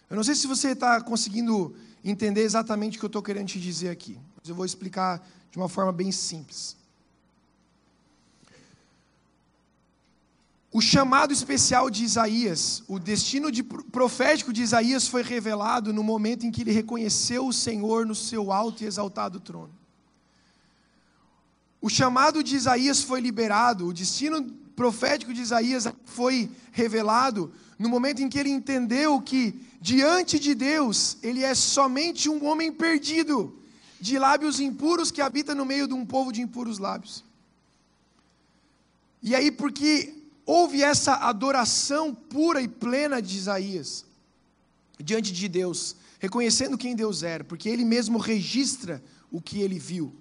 [0.10, 3.60] Eu não sei se você está conseguindo entender exatamente o que eu estou querendo te
[3.60, 6.78] dizer aqui, mas eu vou explicar de uma forma bem simples.
[10.78, 16.46] O chamado especial de Isaías, o destino de profético de Isaías foi revelado no momento
[16.46, 19.74] em que ele reconheceu o Senhor no seu alto e exaltado trono.
[21.82, 28.22] O chamado de Isaías foi liberado, o destino profético de Isaías foi revelado no momento
[28.22, 33.52] em que ele entendeu que, diante de Deus, ele é somente um homem perdido,
[34.00, 37.26] de lábios impuros que habita no meio de um povo de impuros lábios.
[39.24, 40.17] E aí, porque
[40.48, 44.06] houve essa adoração pura e plena de Isaías
[44.98, 50.16] diante de Deus, reconhecendo quem Deus era, porque ele mesmo registra o que ele viu.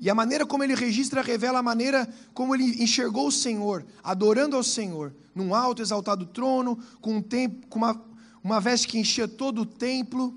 [0.00, 4.56] E a maneira como ele registra revela a maneira como ele enxergou o Senhor, adorando
[4.56, 8.04] ao Senhor, num alto exaltado trono, com um tempo, com uma,
[8.42, 10.36] uma veste que enchia todo o templo,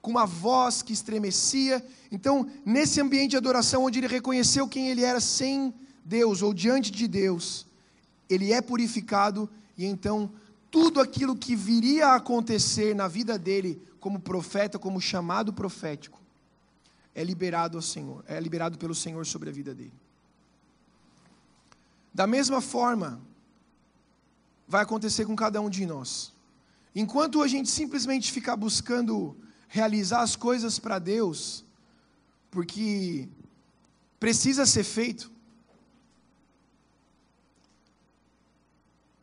[0.00, 1.84] com uma voz que estremecia.
[2.10, 5.74] Então, nesse ambiente de adoração, onde ele reconheceu quem ele era sem
[6.06, 7.66] Deus ou diante de Deus,
[8.30, 10.30] ele é purificado e então
[10.70, 16.20] tudo aquilo que viria a acontecer na vida dele como profeta, como chamado profético,
[17.12, 19.92] é liberado ao Senhor, é liberado pelo Senhor sobre a vida dele.
[22.14, 23.20] Da mesma forma,
[24.68, 26.32] vai acontecer com cada um de nós.
[26.94, 29.36] Enquanto a gente simplesmente ficar buscando
[29.68, 31.64] realizar as coisas para Deus,
[32.50, 33.28] porque
[34.20, 35.30] precisa ser feito,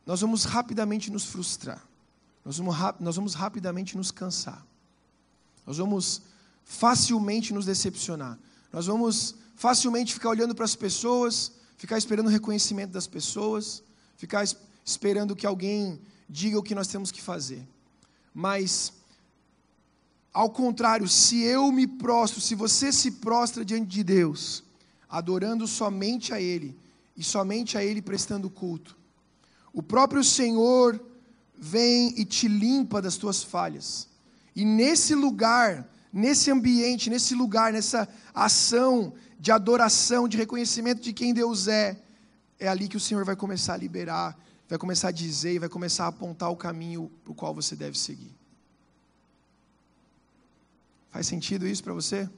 [0.06, 1.82] nós vamos rapidamente nos frustrar,
[2.44, 4.64] nós vamos, nós vamos rapidamente nos cansar,
[5.66, 6.22] nós vamos
[6.64, 8.38] facilmente nos decepcionar,
[8.72, 13.82] nós vamos facilmente ficar olhando para as pessoas, ficar esperando o reconhecimento das pessoas,
[14.16, 14.44] ficar
[14.84, 17.66] esperando que alguém diga o que nós temos que fazer.
[18.32, 18.92] Mas,
[20.32, 24.64] ao contrário, se eu me prostro, se você se prostra diante de Deus,
[25.08, 26.76] adorando somente a Ele,
[27.16, 28.96] e somente a Ele prestando culto,
[29.74, 30.98] o próprio Senhor
[31.58, 34.08] vem e te limpa das tuas falhas.
[34.56, 41.34] E nesse lugar, nesse ambiente, nesse lugar, nessa ação de adoração, de reconhecimento de quem
[41.34, 42.00] Deus é,
[42.58, 45.68] é ali que o Senhor vai começar a liberar vai começar a dizer e vai
[45.68, 48.34] começar a apontar o caminho para o qual você deve seguir.
[51.10, 52.28] Faz sentido isso para você?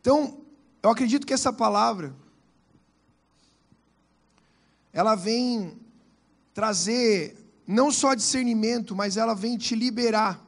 [0.00, 0.40] Então,
[0.82, 2.14] eu acredito que essa palavra
[4.92, 5.78] ela vem
[6.52, 7.36] trazer
[7.66, 10.44] não só discernimento, mas ela vem te liberar.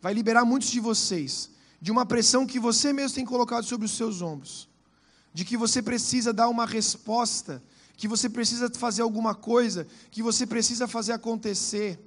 [0.00, 1.50] Vai liberar muitos de vocês
[1.80, 4.68] de uma pressão que você mesmo tem colocado sobre os seus ombros,
[5.34, 7.62] de que você precisa dar uma resposta
[7.96, 11.98] que você precisa fazer alguma coisa, que você precisa fazer acontecer.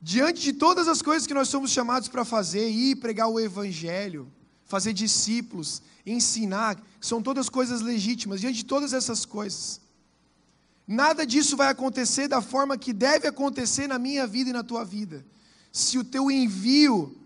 [0.00, 4.30] Diante de todas as coisas que nós somos chamados para fazer, ir pregar o Evangelho,
[4.64, 9.80] fazer discípulos, ensinar, são todas coisas legítimas, diante de todas essas coisas,
[10.86, 14.84] nada disso vai acontecer da forma que deve acontecer na minha vida e na tua
[14.84, 15.24] vida,
[15.72, 17.16] se o teu envio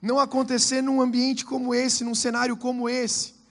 [0.00, 3.42] não acontecer num ambiente como esse, num cenário como esse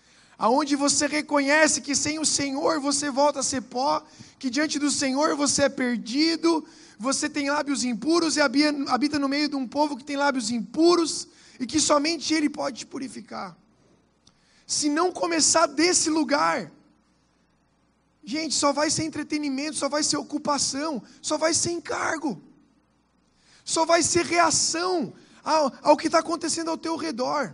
[0.42, 4.04] aonde você reconhece que sem o Senhor você volta a ser pó,
[4.40, 6.66] que diante do Senhor você é perdido,
[6.98, 11.28] você tem lábios impuros e habita no meio de um povo que tem lábios impuros
[11.60, 13.56] e que somente Ele pode te purificar.
[14.66, 16.72] Se não começar desse lugar,
[18.24, 22.42] gente, só vai ser entretenimento, só vai ser ocupação, só vai ser encargo,
[23.64, 27.54] só vai ser reação ao, ao que está acontecendo ao teu redor.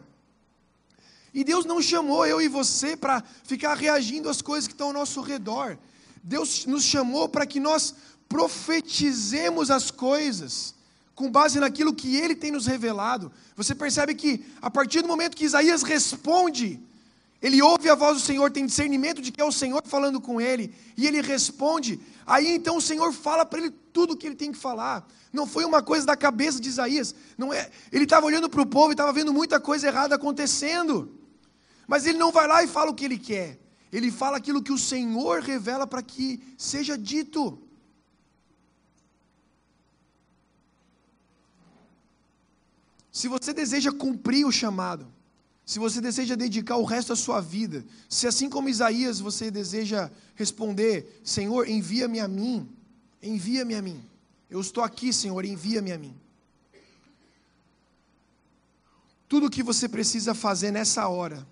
[1.34, 4.94] E Deus não chamou eu e você para ficar reagindo às coisas que estão ao
[4.94, 5.78] nosso redor.
[6.24, 7.94] Deus nos chamou para que nós
[8.28, 10.76] profetizemos as coisas
[11.16, 13.32] com base naquilo que Ele tem nos revelado.
[13.56, 16.80] Você percebe que a partir do momento que Isaías responde,
[17.42, 20.42] ele ouve a voz do Senhor, tem discernimento de que é o Senhor falando com
[20.42, 22.00] ele, e ele responde.
[22.26, 25.08] Aí então o Senhor fala para ele tudo o que ele tem que falar.
[25.32, 27.14] Não foi uma coisa da cabeça de Isaías.
[27.38, 27.70] Não é.
[27.92, 31.14] Ele estava olhando para o povo e estava vendo muita coisa errada acontecendo.
[31.88, 33.60] Mas ele não vai lá e fala o que ele quer.
[33.92, 37.62] Ele fala aquilo que o Senhor revela para que seja dito.
[43.12, 45.08] Se você deseja cumprir o chamado,
[45.68, 50.10] se você deseja dedicar o resto da sua vida, se assim como Isaías você deseja
[50.34, 52.70] responder: Senhor, envia-me a mim,
[53.22, 54.02] envia-me a mim.
[54.50, 56.16] Eu estou aqui, Senhor, envia-me a mim.
[59.28, 61.46] Tudo o que você precisa fazer nessa hora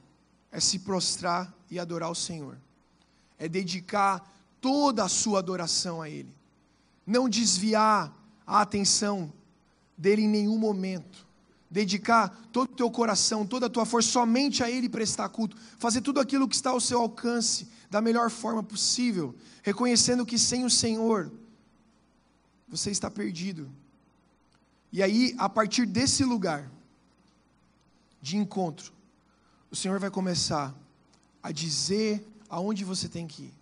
[0.50, 2.58] é se prostrar e adorar o Senhor,
[3.38, 6.34] é dedicar toda a sua adoração a Ele,
[7.06, 9.30] não desviar a atenção
[9.98, 11.25] dele em nenhum momento,
[11.70, 16.02] dedicar todo o teu coração, toda a tua força somente a Ele prestar culto, fazer
[16.02, 20.70] tudo aquilo que está ao seu alcance da melhor forma possível, reconhecendo que sem o
[20.70, 21.32] Senhor
[22.68, 23.70] você está perdido.
[24.92, 26.70] E aí, a partir desse lugar
[28.22, 28.94] de encontro,
[29.70, 30.74] o Senhor vai começar
[31.44, 33.54] a dizer aonde você tem que ir,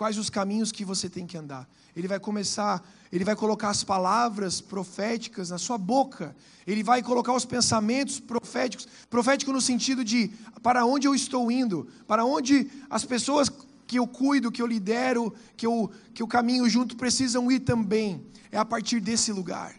[0.00, 1.68] quais os caminhos que você tem que andar.
[1.94, 2.82] Ele vai começar,
[3.12, 6.34] ele vai colocar as palavras proféticas na sua boca.
[6.66, 10.30] Ele vai colocar os pensamentos proféticos, profético no sentido de
[10.62, 13.52] para onde eu estou indo, para onde as pessoas
[13.86, 18.24] que eu cuido, que eu lidero, que eu, que eu caminho junto precisam ir também.
[18.50, 19.74] É a partir desse lugar.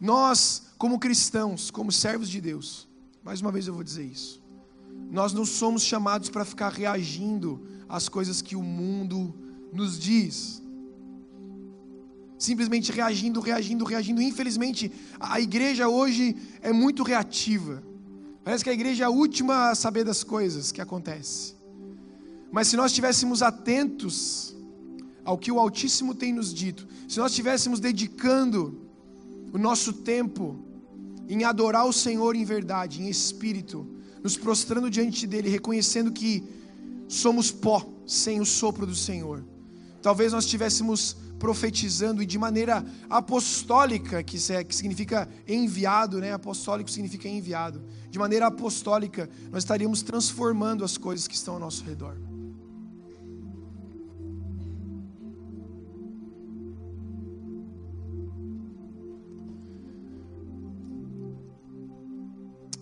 [0.00, 2.88] Nós, como cristãos, como servos de Deus,
[3.22, 4.42] mais uma vez eu vou dizer isso.
[5.10, 9.34] Nós não somos chamados para ficar reagindo às coisas que o mundo
[9.72, 10.62] nos diz.
[12.38, 14.20] simplesmente reagindo, reagindo, reagindo.
[14.20, 17.82] Infelizmente, a igreja hoje é muito reativa.
[18.44, 21.54] Parece que a igreja é a última a saber das coisas que acontecem.
[22.52, 24.54] Mas se nós estivéssemos atentos
[25.24, 28.86] ao que o Altíssimo tem nos dito, se nós estivéssemos dedicando
[29.52, 30.62] o nosso tempo
[31.28, 33.86] em adorar o Senhor em verdade, em espírito,
[34.22, 36.44] nos prostrando diante dele, reconhecendo que
[37.08, 39.44] somos pó sem o sopro do Senhor.
[40.02, 46.32] Talvez nós estivéssemos profetizando e de maneira apostólica, que, é, que significa enviado, né?
[46.32, 47.82] Apostólico significa enviado.
[48.10, 52.16] De maneira apostólica, nós estaríamos transformando as coisas que estão ao nosso redor.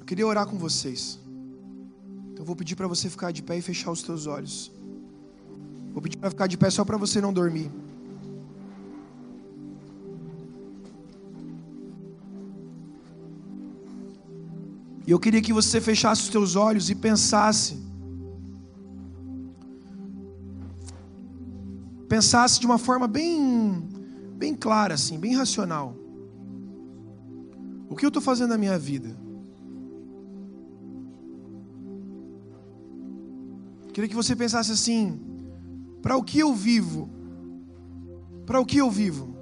[0.07, 1.22] Queria orar com vocês.
[2.43, 4.73] Então vou pedir para você ficar de pé e fechar os teus olhos.
[5.93, 7.71] Vou pedir para ficar de pé só para você não dormir.
[15.07, 17.81] E eu queria que você fechasse os teus olhos e pensasse.
[22.09, 23.89] Pensasse de uma forma bem,
[24.35, 25.95] bem clara, assim, bem racional.
[27.89, 29.22] O que eu estou fazendo na minha vida?
[33.93, 35.21] Queria que você pensasse assim:
[36.01, 37.11] para o que eu vivo?
[38.47, 39.37] Para o que eu vivo?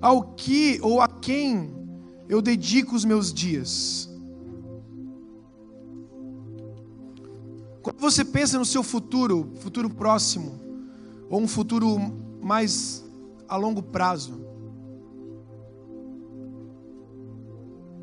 [0.00, 1.74] Ao que ou a quem
[2.28, 4.08] eu dedico os meus dias?
[7.82, 10.60] Quando você pensa no seu futuro, futuro próximo,
[11.28, 11.98] ou um futuro
[12.40, 13.04] mais
[13.48, 14.40] a longo prazo,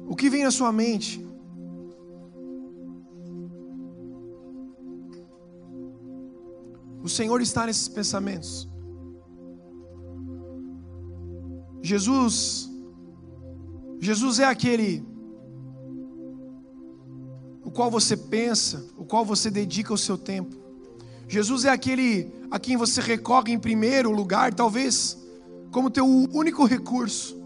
[0.07, 1.24] o que vem na sua mente?
[7.05, 8.67] O Senhor está nesses pensamentos.
[11.81, 12.69] Jesus,
[14.01, 15.05] Jesus é aquele
[17.75, 20.55] qual você pensa, o qual você dedica o seu tempo.
[21.27, 25.17] Jesus é aquele a quem você recorre em primeiro lugar, talvez
[25.71, 27.37] como teu único recurso.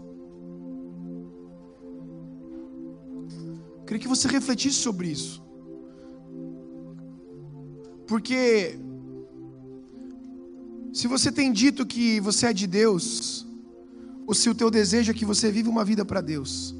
[3.84, 5.42] Queria que você refletisse sobre isso.
[8.06, 8.78] Porque
[10.92, 13.46] se você tem dito que você é de Deus,
[14.26, 16.74] ou se o teu desejo é que você viva uma vida para Deus,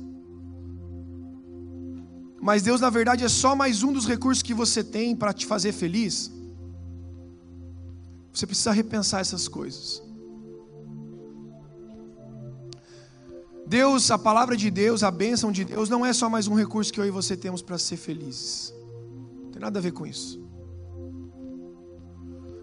[2.40, 5.44] mas Deus, na verdade, é só mais um dos recursos que você tem para te
[5.44, 6.32] fazer feliz.
[8.32, 10.02] Você precisa repensar essas coisas.
[13.66, 16.92] Deus, a palavra de Deus, a bênção de Deus, não é só mais um recurso
[16.92, 18.72] que eu e você temos para ser felizes.
[19.44, 20.42] Não tem nada a ver com isso.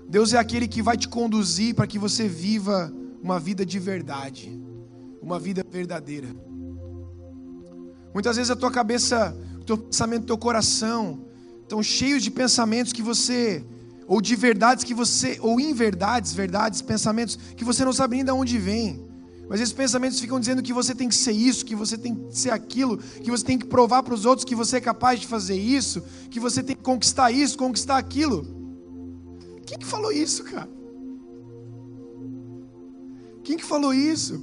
[0.09, 4.59] Deus é aquele que vai te conduzir para que você viva uma vida de verdade,
[5.21, 6.27] uma vida verdadeira.
[8.13, 9.35] Muitas vezes a tua cabeça
[9.67, 11.19] teu pensamento, teu coração,
[11.61, 13.63] estão cheios de pensamentos que você,
[14.07, 18.31] ou de verdades que você, ou inverdades, verdades, pensamentos que você não sabe nem de
[18.31, 19.05] onde vem.
[19.49, 22.37] Mas esses pensamentos ficam dizendo que você tem que ser isso, que você tem que
[22.37, 25.27] ser aquilo, que você tem que provar para os outros que você é capaz de
[25.27, 28.56] fazer isso, que você tem que conquistar isso, conquistar aquilo.
[29.67, 30.69] Quem que falou isso, cara?
[33.43, 34.41] Quem que falou isso?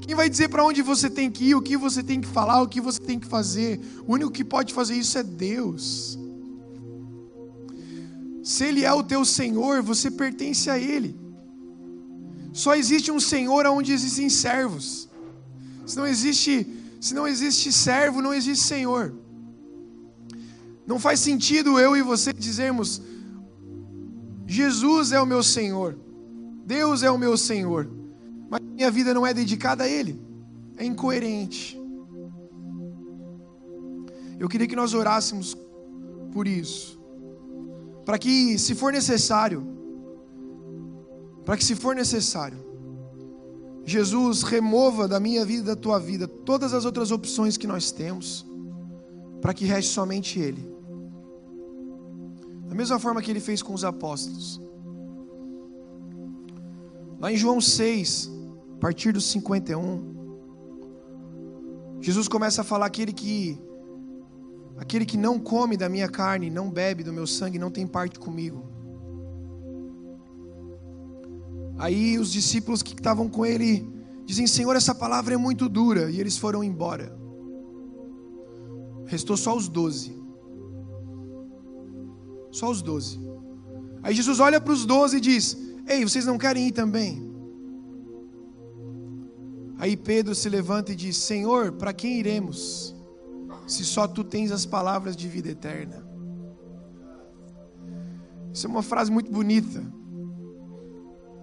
[0.00, 2.62] Quem vai dizer para onde você tem que ir, o que você tem que falar,
[2.62, 3.80] o que você tem que fazer?
[4.06, 6.18] O único que pode fazer isso é Deus.
[8.44, 11.16] Se Ele é o teu Senhor, você pertence a Ele.
[12.52, 15.08] Só existe um Senhor onde existem servos.
[15.84, 16.66] Se não existe,
[17.00, 19.14] se não existe servo, não existe Senhor.
[20.86, 23.00] Não faz sentido eu e você dizermos:
[24.52, 25.98] Jesus é o meu Senhor,
[26.66, 27.88] Deus é o meu Senhor
[28.52, 30.20] mas minha vida não é dedicada a Ele.
[30.76, 31.80] É incoerente.
[34.38, 35.56] Eu queria que nós orássemos
[36.34, 37.00] por isso,
[38.04, 39.66] para que, se for necessário,
[41.46, 42.58] para que, se for necessário,
[43.86, 48.44] Jesus remova da minha vida da tua vida todas as outras opções que nós temos,
[49.40, 50.71] para que reste somente Ele.
[52.72, 54.58] Da mesma forma que Ele fez com os apóstolos.
[57.20, 58.32] Lá em João 6,
[58.80, 63.60] partir dos 51, Jesus começa a falar aquele que
[64.78, 68.18] aquele que não come da minha carne, não bebe do meu sangue, não tem parte
[68.18, 68.64] comigo.
[71.76, 73.86] Aí os discípulos que estavam com ele
[74.24, 76.10] dizem: Senhor, essa palavra é muito dura.
[76.10, 77.14] E eles foram embora.
[79.04, 80.21] Restou só os doze.
[82.52, 83.18] Só os doze.
[84.02, 85.56] Aí Jesus olha para os doze e diz:
[85.88, 87.32] Ei, vocês não querem ir também?
[89.78, 92.94] Aí Pedro se levanta e diz: Senhor, para quem iremos?
[93.66, 96.06] Se só tu tens as palavras de vida eterna.
[98.52, 99.82] Isso é uma frase muito bonita.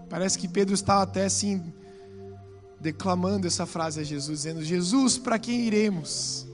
[0.10, 1.74] Parece que Pedro está até assim
[2.80, 6.47] declamando essa frase a Jesus, dizendo: Jesus, para quem iremos?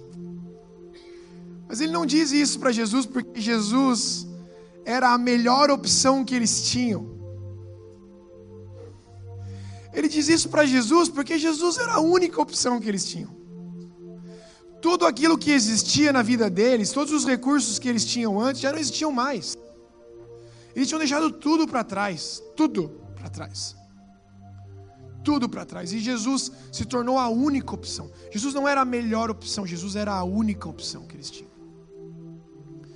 [1.68, 4.28] Mas ele não diz isso para Jesus porque Jesus
[4.86, 7.16] era a melhor opção que eles tinham.
[9.92, 13.34] Ele diz isso para Jesus porque Jesus era a única opção que eles tinham.
[14.82, 18.72] Tudo aquilo que existia na vida deles, todos os recursos que eles tinham antes, já
[18.72, 19.58] não existiam mais.
[20.76, 23.76] Eles tinham deixado tudo para trás, tudo para trás.
[25.24, 25.92] Tudo para trás.
[25.92, 28.12] E Jesus se tornou a única opção.
[28.32, 31.55] Jesus não era a melhor opção, Jesus era a única opção que eles tinham.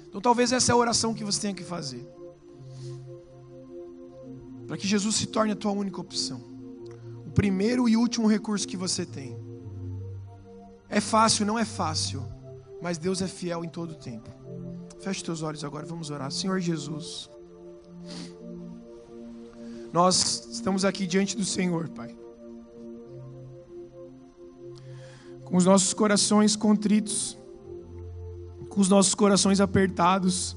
[0.09, 2.05] Então talvez essa é a oração que você tenha que fazer.
[4.67, 6.41] Para que Jesus se torne a tua única opção.
[7.25, 9.37] O primeiro e último recurso que você tem.
[10.89, 12.23] É fácil, não é fácil,
[12.81, 14.29] mas Deus é fiel em todo o tempo.
[14.99, 16.31] Feche teus olhos agora, vamos orar.
[16.31, 17.29] Senhor Jesus,
[19.93, 22.15] nós estamos aqui diante do Senhor, Pai.
[25.45, 27.38] Com os nossos corações contritos,
[28.69, 30.55] com os nossos corações apertados,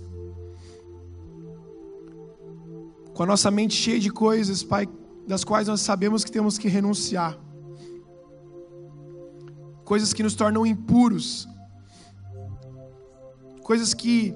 [3.14, 4.88] com a nossa mente cheia de coisas, Pai,
[5.26, 7.38] das quais nós sabemos que temos que renunciar,
[9.84, 11.48] coisas que nos tornam impuros,
[13.62, 14.34] coisas que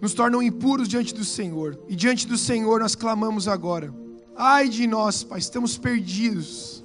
[0.00, 3.92] nos tornam impuros diante do Senhor, e diante do Senhor nós clamamos agora.
[4.36, 6.84] Ai de nós, Pai, estamos perdidos.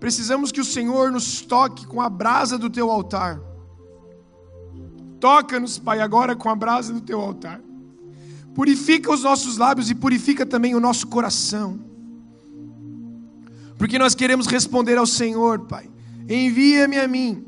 [0.00, 3.51] Precisamos que o Senhor nos toque com a brasa do teu altar
[5.22, 7.60] Toca-nos, Pai, agora com a brasa do teu altar.
[8.56, 11.78] Purifica os nossos lábios e purifica também o nosso coração.
[13.78, 15.88] Porque nós queremos responder ao Senhor, Pai.
[16.28, 17.46] Envia-me a mim.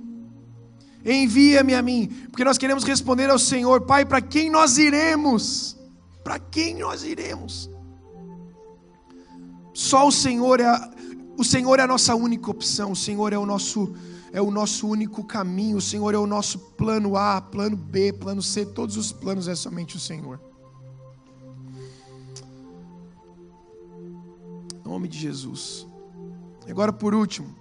[1.04, 2.06] Envia-me a mim.
[2.30, 5.76] Porque nós queremos responder ao Senhor, Pai, para quem nós iremos?
[6.22, 7.68] Para quem nós iremos?
[9.72, 10.90] Só o Senhor é a,
[11.36, 12.92] o Senhor é a nossa única opção.
[12.92, 13.92] O Senhor é o nosso
[14.34, 18.42] é o nosso único caminho, o Senhor é o nosso plano A, plano B, plano
[18.42, 20.40] C, todos os planos é somente o Senhor.
[24.84, 25.86] Em nome de Jesus.
[26.68, 27.54] Agora, por último,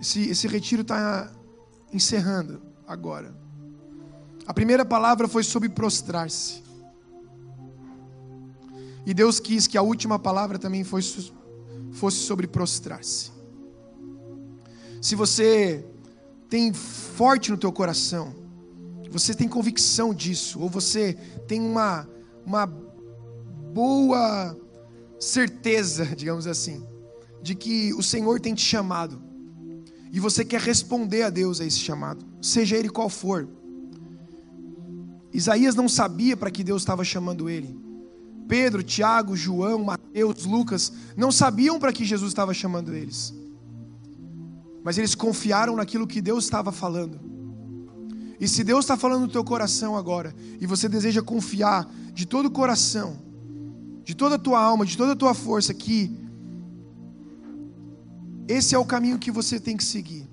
[0.00, 1.32] esse, esse retiro está
[1.92, 3.36] encerrando agora.
[4.46, 6.62] A primeira palavra foi sobre prostrar-se.
[9.04, 11.32] E Deus quis que a última palavra também fosse,
[11.90, 13.31] fosse sobre prostrar-se
[15.02, 15.84] se você
[16.48, 18.32] tem forte no teu coração,
[19.10, 21.14] você tem convicção disso, ou você
[21.48, 22.08] tem uma,
[22.46, 24.56] uma boa
[25.18, 26.86] certeza, digamos assim,
[27.42, 29.20] de que o Senhor tem te chamado,
[30.12, 33.48] e você quer responder a Deus a esse chamado, seja ele qual for.
[35.32, 37.76] Isaías não sabia para que Deus estava chamando ele.
[38.46, 43.41] Pedro, Tiago, João, Mateus, Lucas não sabiam para que Jesus estava chamando eles
[44.84, 47.20] mas eles confiaram naquilo que Deus estava falando.
[48.40, 52.46] E se Deus está falando no teu coração agora, e você deseja confiar de todo
[52.46, 53.16] o coração,
[54.02, 56.18] de toda a tua alma, de toda a tua força, que
[58.48, 60.28] esse é o caminho que você tem que seguir.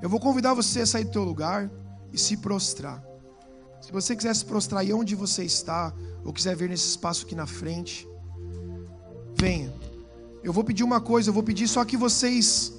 [0.00, 1.70] Eu vou convidar você a sair do teu lugar
[2.12, 3.04] e se prostrar.
[3.82, 5.92] Se você quiser se prostrar aí onde você está,
[6.24, 8.08] ou quiser ver nesse espaço aqui na frente,
[9.38, 9.70] venha.
[10.42, 12.72] Eu vou pedir uma coisa, eu vou pedir só que vocês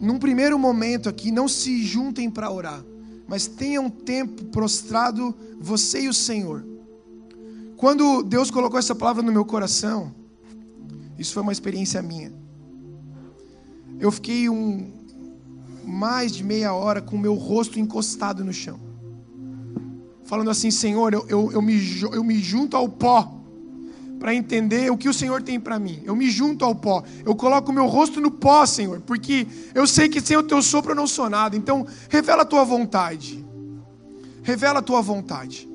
[0.00, 2.84] num primeiro momento aqui, não se juntem para orar,
[3.26, 6.64] mas tenham tempo prostrado você e o Senhor.
[7.76, 10.14] Quando Deus colocou essa palavra no meu coração,
[11.18, 12.32] isso foi uma experiência minha.
[14.00, 14.92] Eu fiquei um,
[15.84, 18.80] mais de meia hora com o meu rosto encostado no chão,
[20.24, 21.74] falando assim: Senhor, eu, eu, eu, me,
[22.12, 23.43] eu me junto ao pó
[24.24, 26.00] para entender o que o Senhor tem para mim.
[26.02, 27.04] Eu me junto ao pó.
[27.26, 30.62] Eu coloco o meu rosto no pó, Senhor, porque eu sei que sem o teu
[30.62, 31.54] sopro eu não sou nada.
[31.54, 33.44] Então, revela a tua vontade.
[34.42, 35.68] Revela a tua vontade.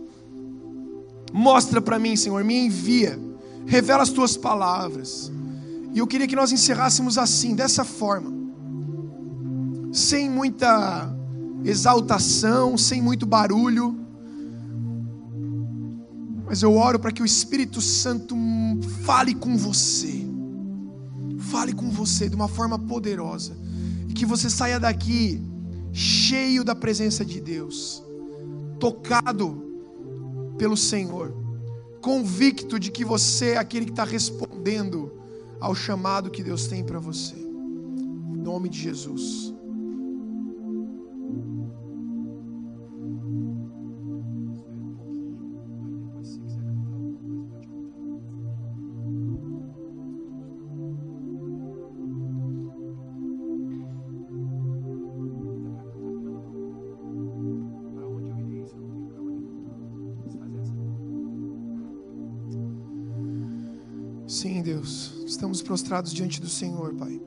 [1.31, 3.19] Mostra para mim, Senhor, me envia.
[3.67, 5.31] Revela as tuas palavras.
[5.93, 8.33] E eu queria que nós encerrássemos assim, dessa forma.
[9.93, 11.07] Sem muita
[11.63, 14.08] exaltação, sem muito barulho
[16.49, 18.35] mas eu oro para que o Espírito Santo
[19.05, 20.25] fale com você.
[21.37, 23.55] Fale com você de uma forma poderosa.
[24.07, 25.39] E que você saia daqui
[25.93, 28.03] cheio da presença de Deus,
[28.79, 29.63] tocado
[30.57, 31.35] pelo Senhor,
[32.01, 35.11] convicto de que você é aquele que está respondendo
[35.59, 37.35] ao chamado que Deus tem para você.
[37.35, 39.53] Em nome de Jesus.
[64.29, 67.19] Sim, Deus, estamos prostrados diante do Senhor, Pai.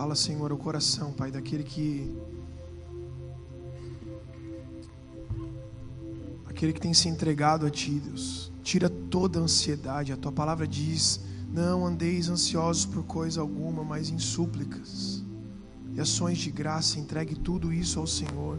[0.00, 2.10] Fala, Senhor, o coração, Pai, daquele que.
[6.46, 8.50] Aquele que tem se entregado a Ti, Deus.
[8.62, 10.10] Tira toda a ansiedade.
[10.10, 11.20] A Tua palavra diz:
[11.52, 15.22] Não andeis ansiosos por coisa alguma, mas em súplicas
[15.92, 16.98] e ações de graça.
[16.98, 18.58] Entregue tudo isso ao Senhor.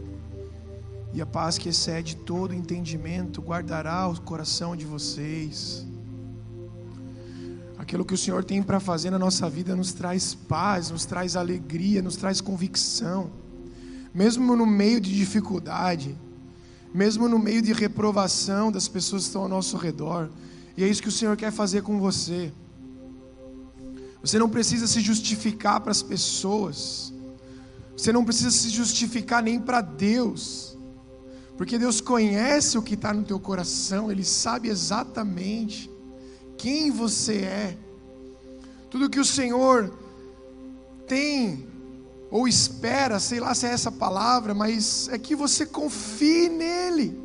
[1.12, 5.84] E a paz que excede todo entendimento guardará o coração de vocês.
[7.82, 11.34] Aquilo que o Senhor tem para fazer na nossa vida nos traz paz, nos traz
[11.34, 13.28] alegria, nos traz convicção.
[14.14, 16.16] Mesmo no meio de dificuldade,
[16.94, 20.30] mesmo no meio de reprovação das pessoas que estão ao nosso redor.
[20.76, 22.52] E é isso que o Senhor quer fazer com você.
[24.20, 27.12] Você não precisa se justificar para as pessoas.
[27.96, 30.78] Você não precisa se justificar nem para Deus.
[31.58, 35.91] Porque Deus conhece o que está no teu coração, Ele sabe exatamente
[36.62, 37.76] quem você é,
[38.88, 39.92] tudo que o Senhor
[41.08, 41.66] tem
[42.30, 47.20] ou espera, sei lá se é essa palavra, mas é que você confie nele.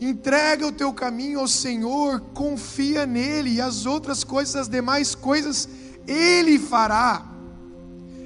[0.00, 5.68] Entrega o teu caminho ao Senhor, confia nele, e as outras coisas, as demais coisas,
[6.06, 7.26] Ele fará.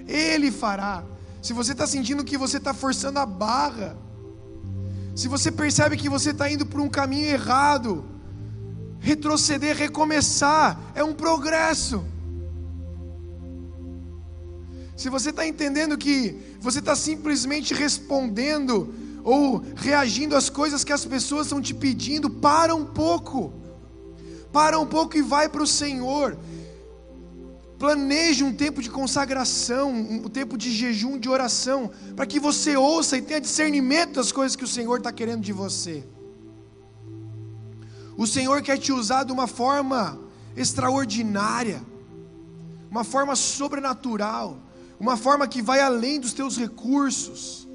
[0.06, 1.02] Ele fará.
[1.40, 3.96] Se você está sentindo que você está forçando a barra,
[5.16, 8.13] se você percebe que você está indo por um caminho errado,
[9.04, 12.02] retroceder, recomeçar, é um progresso.
[14.96, 21.04] Se você está entendendo que você está simplesmente respondendo ou reagindo às coisas que as
[21.04, 23.52] pessoas estão te pedindo, para um pouco,
[24.50, 26.38] para um pouco e vai para o Senhor.
[27.78, 33.18] Planeje um tempo de consagração, um tempo de jejum, de oração, para que você ouça
[33.18, 36.04] e tenha discernimento das coisas que o Senhor está querendo de você.
[38.16, 40.18] O Senhor quer te usar de uma forma
[40.56, 41.82] extraordinária,
[42.90, 44.58] uma forma sobrenatural,
[45.00, 47.66] uma forma que vai além dos teus recursos.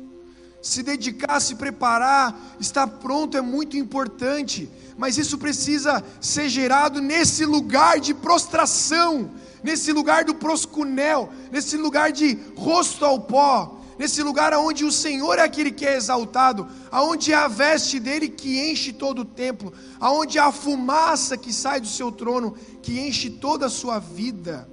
[0.62, 7.46] Se dedicar, se preparar, estar pronto é muito importante, mas isso precisa ser gerado nesse
[7.46, 9.32] lugar de prostração,
[9.64, 15.38] nesse lugar do proscunel, nesse lugar de rosto ao pó, nesse lugar onde o Senhor
[15.38, 19.74] é aquele que é exaltado, aonde é a veste dele que enche todo o templo,
[20.00, 24.70] aonde é a fumaça que sai do seu trono, que enche toda a sua vida.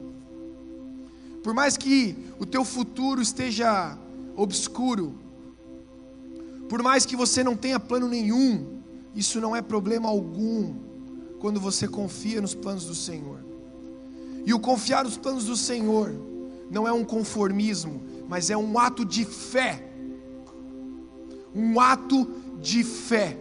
[1.42, 3.98] Por mais que o teu futuro esteja
[4.36, 5.18] obscuro,
[6.68, 8.80] por mais que você não tenha plano nenhum,
[9.12, 10.76] isso não é problema algum
[11.40, 13.44] quando você confia nos planos do Senhor.
[14.44, 16.14] E o confiar nos planos do Senhor
[16.70, 19.82] não é um conformismo, mas é um ato de fé.
[21.54, 22.28] Um ato
[22.60, 23.38] de fé.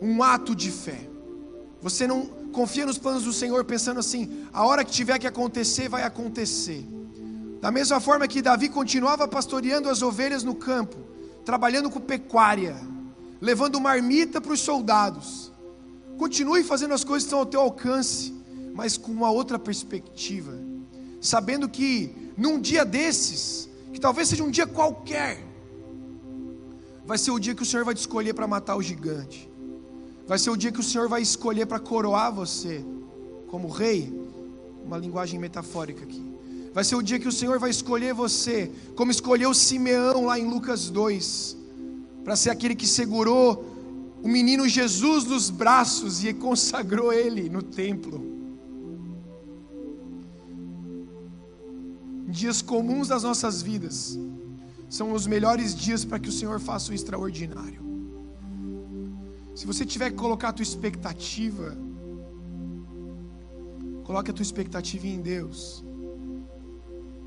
[0.00, 1.08] Um ato de fé.
[1.80, 5.88] Você não confia nos planos do Senhor pensando assim: a hora que tiver que acontecer,
[5.88, 6.84] vai acontecer.
[7.60, 10.96] Da mesma forma que Davi continuava pastoreando as ovelhas no campo,
[11.44, 12.76] trabalhando com pecuária,
[13.40, 15.52] levando marmita para os soldados.
[16.18, 18.34] Continue fazendo as coisas que estão ao teu alcance,
[18.74, 20.52] mas com uma outra perspectiva,
[21.20, 25.42] sabendo que num dia desses, que talvez seja um dia qualquer,
[27.04, 29.48] vai ser o dia que o Senhor vai te escolher para matar o gigante,
[30.26, 32.84] vai ser o dia que o Senhor vai escolher para coroar você
[33.48, 34.12] como rei,
[34.84, 36.24] uma linguagem metafórica aqui.
[36.74, 40.46] Vai ser o dia que o Senhor vai escolher você, como escolheu Simeão lá em
[40.46, 41.56] Lucas 2,
[42.22, 43.64] para ser aquele que segurou
[44.22, 48.35] o menino Jesus nos braços e consagrou ele no templo.
[52.40, 53.98] Dias comuns das nossas vidas
[54.96, 57.82] são os melhores dias para que o Senhor faça o extraordinário.
[59.58, 61.68] Se você tiver que colocar a tua expectativa,
[64.04, 65.82] coloque a tua expectativa em Deus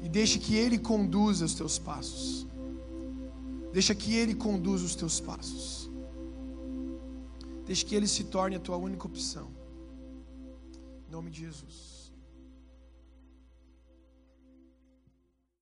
[0.04, 2.48] e deixe que Ele conduza os teus passos.
[3.74, 5.90] Deixa que Ele conduza os teus passos.
[7.66, 9.48] Deixe que Ele se torne a tua única opção.
[11.08, 11.89] Em nome de Jesus.